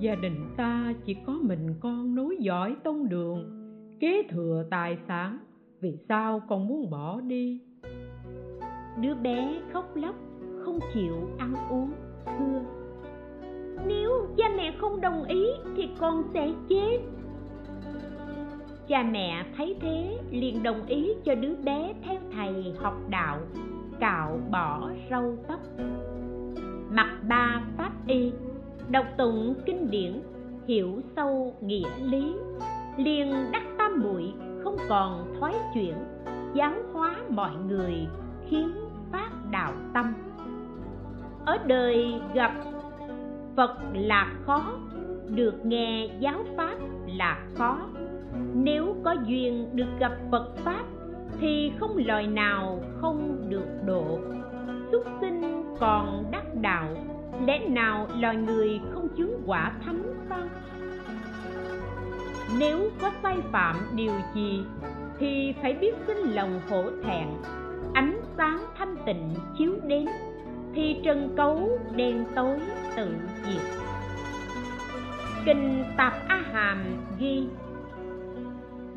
gia 0.00 0.14
đình 0.14 0.44
ta 0.56 0.92
chỉ 1.04 1.16
có 1.26 1.32
mình 1.32 1.74
con 1.80 2.14
nối 2.14 2.36
dõi 2.40 2.76
tông 2.84 3.08
đường, 3.08 3.44
kế 4.00 4.22
thừa 4.30 4.64
tài 4.70 4.98
sản, 5.08 5.38
vì 5.80 5.96
sao 6.08 6.42
con 6.48 6.68
muốn 6.68 6.90
bỏ 6.90 7.20
đi? 7.20 7.60
Đứa 9.00 9.14
bé 9.14 9.60
khóc 9.72 9.96
lóc, 9.96 10.14
không 10.64 10.78
chịu 10.94 11.16
ăn 11.38 11.54
uống, 11.70 11.92
thưa, 12.38 12.62
nếu 13.86 14.10
cha 14.36 14.44
mẹ 14.56 14.74
không 14.78 15.00
đồng 15.00 15.24
ý 15.24 15.44
thì 15.76 15.88
con 15.98 16.22
sẽ 16.34 16.52
chết 16.68 16.98
cha 18.88 19.02
mẹ 19.02 19.44
thấy 19.56 19.76
thế, 19.80 20.18
liền 20.30 20.62
đồng 20.62 20.86
ý 20.86 21.14
cho 21.24 21.34
đứa 21.34 21.54
bé 21.54 21.92
theo 22.02 22.20
thầy 22.34 22.74
học 22.78 22.94
đạo, 23.08 23.38
cạo 24.00 24.40
bỏ 24.50 24.90
râu 25.10 25.36
tóc. 25.48 25.60
Mặc 26.90 27.18
ba 27.28 27.62
pháp 27.76 27.92
y, 28.06 28.32
đọc 28.88 29.06
tụng 29.18 29.54
kinh 29.66 29.90
điển, 29.90 30.20
hiểu 30.68 31.00
sâu 31.16 31.54
nghĩa 31.60 31.88
lý, 32.02 32.34
liền 32.96 33.34
đắc 33.52 33.62
tam 33.78 34.02
muội 34.02 34.32
không 34.64 34.76
còn 34.88 35.34
thoái 35.38 35.54
chuyển, 35.74 35.94
giáo 36.54 36.74
hóa 36.92 37.16
mọi 37.28 37.56
người, 37.68 38.06
khiến 38.48 38.72
phát 39.12 39.30
đạo 39.50 39.72
tâm. 39.94 40.14
Ở 41.44 41.58
đời 41.66 42.14
gặp 42.34 42.52
phật 43.56 43.76
là 43.94 44.34
khó, 44.46 44.72
được 45.28 45.66
nghe 45.66 46.08
giáo 46.20 46.44
pháp 46.56 46.76
là 47.06 47.46
khó 47.54 47.78
nếu 48.54 48.96
có 49.04 49.16
duyên 49.26 49.76
được 49.76 49.98
gặp 50.00 50.12
phật 50.30 50.56
pháp, 50.64 50.84
thì 51.40 51.72
không 51.80 51.96
loài 52.06 52.26
nào 52.26 52.80
không 53.00 53.46
được 53.48 53.66
độ. 53.86 54.18
Xuất 54.90 55.06
sinh 55.20 55.64
còn 55.80 56.24
đắc 56.32 56.44
đạo, 56.60 56.88
lẽ 57.46 57.58
nào 57.68 58.08
loài 58.20 58.36
người 58.36 58.80
không 58.92 59.08
chứng 59.16 59.42
quả 59.46 59.72
thánh 59.84 60.02
sao 60.28 60.46
nếu 62.58 62.90
có 63.00 63.10
sai 63.22 63.36
phạm 63.52 63.76
điều 63.94 64.12
gì, 64.34 64.64
thì 65.18 65.54
phải 65.62 65.74
biết 65.74 65.94
xin 66.06 66.16
lòng 66.16 66.60
hổ 66.70 66.84
thẹn. 67.04 67.28
Ánh 67.94 68.20
sáng 68.36 68.58
thanh 68.78 68.96
tịnh 69.06 69.34
chiếu 69.58 69.72
đến, 69.86 70.06
thì 70.74 70.96
trần 71.04 71.34
cấu 71.36 71.78
đen 71.96 72.24
tối 72.34 72.58
tự 72.96 73.16
diệt. 73.44 73.62
Kinh 75.44 75.84
tạp 75.96 76.12
a 76.28 76.42
hàm 76.52 76.78
ghi 77.18 77.46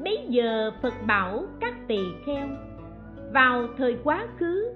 bấy 0.03 0.25
giờ 0.29 0.71
phật 0.81 0.93
bảo 1.07 1.43
các 1.59 1.73
tỳ 1.87 1.99
kheo, 2.25 2.47
vào 3.33 3.67
thời 3.77 3.97
quá 4.03 4.27
khứ, 4.37 4.73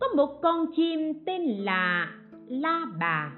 có 0.00 0.08
một 0.16 0.42
con 0.42 0.66
chim 0.76 1.24
tên 1.26 1.42
là 1.42 2.08
la 2.48 2.86
bà. 3.00 3.32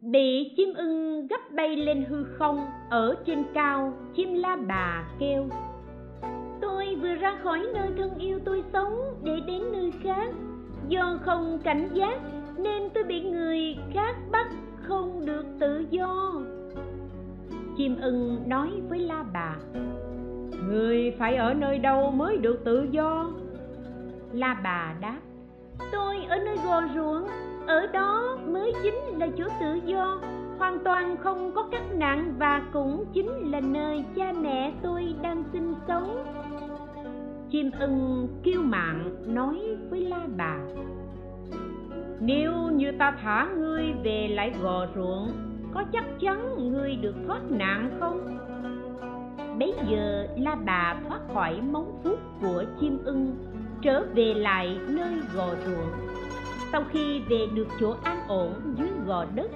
Bị 0.00 0.52
chim 0.56 0.74
ưng 0.74 1.26
gấp 1.26 1.52
bay 1.54 1.76
lên 1.76 2.04
hư 2.08 2.24
không, 2.24 2.66
ở 2.90 3.16
trên 3.26 3.44
cao 3.54 3.92
chim 4.14 4.34
la 4.34 4.56
bà 4.68 5.04
kêu, 5.18 5.48
tôi 6.60 6.96
vừa 7.02 7.14
ra 7.14 7.38
khỏi 7.42 7.66
nơi 7.74 7.88
thân 7.98 8.18
yêu 8.18 8.38
tôi 8.44 8.64
sống 8.72 8.98
để 9.22 9.40
đến 9.46 9.62
nơi 9.72 9.92
khác. 10.02 10.32
Do 10.88 11.18
không 11.24 11.58
cảnh 11.64 11.88
giác, 11.94 12.20
nên 12.58 12.90
tôi 12.94 13.04
bị 13.04 13.20
người 13.20 13.76
khác 13.94 14.16
bắt 14.30 14.46
không 14.82 15.26
được 15.26 15.44
tự 15.60 15.84
do. 15.90 16.32
Chim 17.76 17.96
ưng 18.00 18.42
nói 18.46 18.70
với 18.88 18.98
la 18.98 19.24
bà 19.32 19.56
người 20.68 21.14
phải 21.18 21.36
ở 21.36 21.54
nơi 21.54 21.78
đâu 21.78 22.10
mới 22.10 22.36
được 22.36 22.64
tự 22.64 22.88
do? 22.90 23.30
La 24.32 24.54
bà 24.64 24.94
đáp, 25.00 25.18
tôi 25.92 26.16
ở 26.28 26.36
nơi 26.38 26.56
gò 26.64 26.82
ruộng, 26.94 27.26
ở 27.66 27.86
đó 27.86 28.38
mới 28.46 28.72
chính 28.82 28.94
là 28.94 29.28
chỗ 29.38 29.44
tự 29.60 29.74
do. 29.84 30.20
Hoàn 30.58 30.78
toàn 30.84 31.16
không 31.16 31.52
có 31.54 31.68
các 31.72 31.82
nạn 31.94 32.34
và 32.38 32.62
cũng 32.72 33.04
chính 33.12 33.50
là 33.50 33.60
nơi 33.60 34.04
cha 34.16 34.32
mẹ 34.40 34.72
tôi 34.82 35.14
đang 35.22 35.44
sinh 35.52 35.74
sống. 35.88 36.24
Chim 37.50 37.70
ưng 37.80 38.28
kêu 38.42 38.62
mạn 38.62 39.16
nói 39.26 39.76
với 39.90 40.00
la 40.00 40.20
bà, 40.36 40.58
nếu 42.20 42.52
như 42.52 42.92
ta 42.98 43.16
thả 43.22 43.48
ngươi 43.56 43.84
về 44.04 44.28
lại 44.28 44.52
gò 44.62 44.86
ruộng, 44.94 45.32
có 45.74 45.84
chắc 45.92 46.04
chắn 46.20 46.70
ngươi 46.72 46.96
được 46.96 47.14
thoát 47.26 47.50
nạn 47.50 47.90
không? 48.00 48.37
Bấy 49.58 49.74
giờ 49.88 50.26
la 50.36 50.54
bà 50.54 50.96
thoát 51.08 51.20
khỏi 51.34 51.60
móng 51.60 52.00
vuốt 52.04 52.16
của 52.40 52.64
chim 52.80 52.98
ưng, 53.04 53.36
trở 53.82 54.04
về 54.14 54.34
lại 54.34 54.78
nơi 54.88 55.14
gò 55.34 55.48
ruộng. 55.64 55.90
Sau 56.72 56.82
khi 56.92 57.20
về 57.28 57.46
được 57.54 57.66
chỗ 57.80 57.94
an 58.02 58.18
ổn 58.28 58.52
dưới 58.76 58.88
gò 59.06 59.24
đất, 59.34 59.50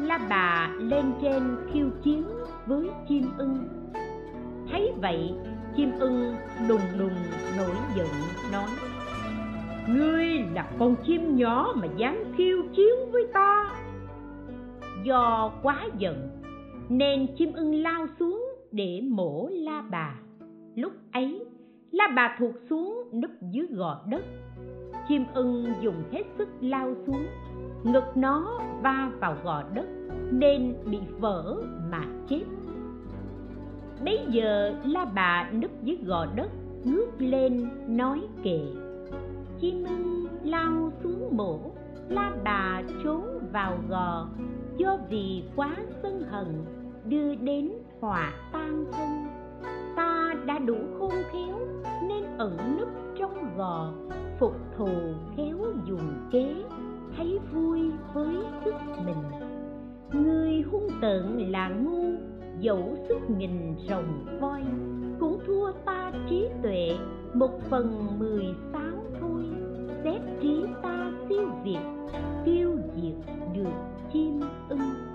la 0.00 0.18
bà 0.18 0.70
lên 0.78 1.12
trên 1.22 1.56
khiêu 1.72 1.86
chiến 2.02 2.24
với 2.66 2.90
chim 3.08 3.30
ưng. 3.38 3.68
Thấy 4.70 4.92
vậy, 5.00 5.34
chim 5.76 5.92
ưng 5.98 6.36
đùng 6.68 6.98
đùng 6.98 7.16
nổi 7.56 7.76
giận, 7.96 8.08
nói, 8.52 8.68
ngươi 9.88 10.26
là 10.54 10.70
con 10.78 10.96
chim 11.06 11.36
nhỏ 11.36 11.72
mà 11.74 11.86
dám 11.96 12.24
khiêu 12.36 12.62
chiến 12.76 13.10
với 13.12 13.26
ta. 13.34 13.70
Do 15.04 15.52
quá 15.62 15.86
giận, 15.98 16.30
nên 16.88 17.26
chim 17.36 17.52
ưng 17.52 17.74
lao 17.74 18.06
xuống 18.18 18.49
để 18.72 19.02
mổ 19.10 19.48
la 19.48 19.84
bà. 19.90 20.14
Lúc 20.74 20.92
ấy, 21.12 21.44
la 21.90 22.12
bà 22.16 22.36
thuộc 22.38 22.54
xuống 22.70 23.02
núp 23.22 23.30
dưới 23.50 23.66
gò 23.66 24.00
đất. 24.10 24.24
Chim 25.08 25.24
ưng 25.34 25.66
dùng 25.80 26.02
hết 26.12 26.22
sức 26.38 26.48
lao 26.60 26.94
xuống, 27.06 27.26
ngực 27.84 28.16
nó 28.16 28.60
va 28.82 29.10
vào 29.20 29.36
gò 29.44 29.62
đất 29.74 29.86
nên 30.32 30.74
bị 30.90 30.98
vỡ 31.18 31.62
mà 31.90 32.04
chết. 32.28 32.44
Bấy 34.04 34.18
giờ 34.28 34.74
la 34.84 35.04
bà 35.04 35.50
núp 35.62 35.70
dưới 35.82 35.98
gò 36.04 36.26
đất, 36.36 36.50
ngước 36.84 37.20
lên 37.20 37.68
nói 37.88 38.20
kệ 38.42 38.60
chim 39.60 39.84
ưng 39.84 40.26
lao 40.44 40.92
xuống 41.02 41.36
mổ, 41.36 41.58
la 42.08 42.32
bà 42.44 42.82
trốn 43.04 43.22
vào 43.52 43.78
gò. 43.88 44.28
Do 44.76 44.98
vì 45.10 45.42
quá 45.56 45.76
sân 46.02 46.22
hận, 46.30 46.46
đưa 47.04 47.34
đến 47.34 47.72
họa 48.00 48.32
tan 48.52 48.84
thân 48.92 49.26
ta 49.96 50.34
đã 50.46 50.58
đủ 50.58 50.76
khôn 50.98 51.12
khéo 51.32 51.58
nên 52.08 52.24
ẩn 52.38 52.76
núp 52.78 52.88
trong 53.18 53.56
gò, 53.56 53.92
phục 54.38 54.56
thù 54.76 54.88
khéo 55.36 55.58
dùng 55.86 56.28
kế, 56.30 56.54
thấy 57.16 57.38
vui 57.52 57.90
với 58.14 58.36
sức 58.64 58.74
mình. 59.06 59.22
Người 60.12 60.62
hung 60.70 60.88
tợn 61.00 61.38
là 61.38 61.68
ngu, 61.68 62.12
dẫu 62.60 62.96
sức 63.08 63.18
nghìn 63.38 63.74
rồng 63.88 64.38
voi, 64.40 64.62
cũng 65.20 65.38
thua 65.46 65.72
ta 65.72 66.12
trí 66.28 66.48
tuệ 66.62 66.90
một 67.34 67.60
phần 67.70 68.18
mười 68.18 68.46
sáu 68.72 68.92
thôi. 69.20 69.44
Xét 70.04 70.20
trí 70.40 70.64
ta 70.82 71.10
siêu 71.28 71.48
việt, 71.64 71.80
tiêu 72.44 72.76
diệt 72.94 73.34
được 73.54 73.72
chim 74.12 74.40
ưng. 74.68 75.09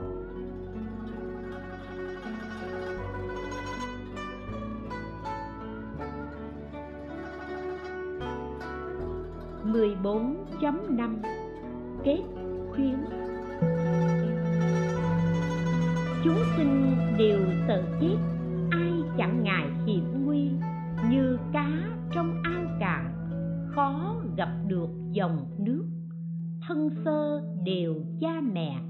Mười 9.75 9.95
bốn 10.03 10.45
chấm 10.61 10.97
năm. 10.97 11.21
Kết 12.03 12.23
khuyến 12.71 12.95
chúng 16.23 16.37
sinh 16.57 16.95
đều 17.17 17.39
sợ 17.67 17.83
chết 18.01 18.15
ai 18.69 18.91
chẳng 19.17 19.43
ngại 19.43 19.67
hiểm 19.85 20.25
nguy. 20.25 20.49
Như 21.09 21.37
cá 21.53 21.67
trong 22.11 22.41
ao 22.43 22.63
cạn, 22.79 23.13
khó 23.75 24.15
gặp 24.37 24.49
được 24.67 24.89
dòng 25.11 25.45
nước. 25.57 25.85
Thân 26.67 26.89
sơ 27.05 27.41
đều 27.65 27.95
cha 28.19 28.41
mẹ 28.53 28.84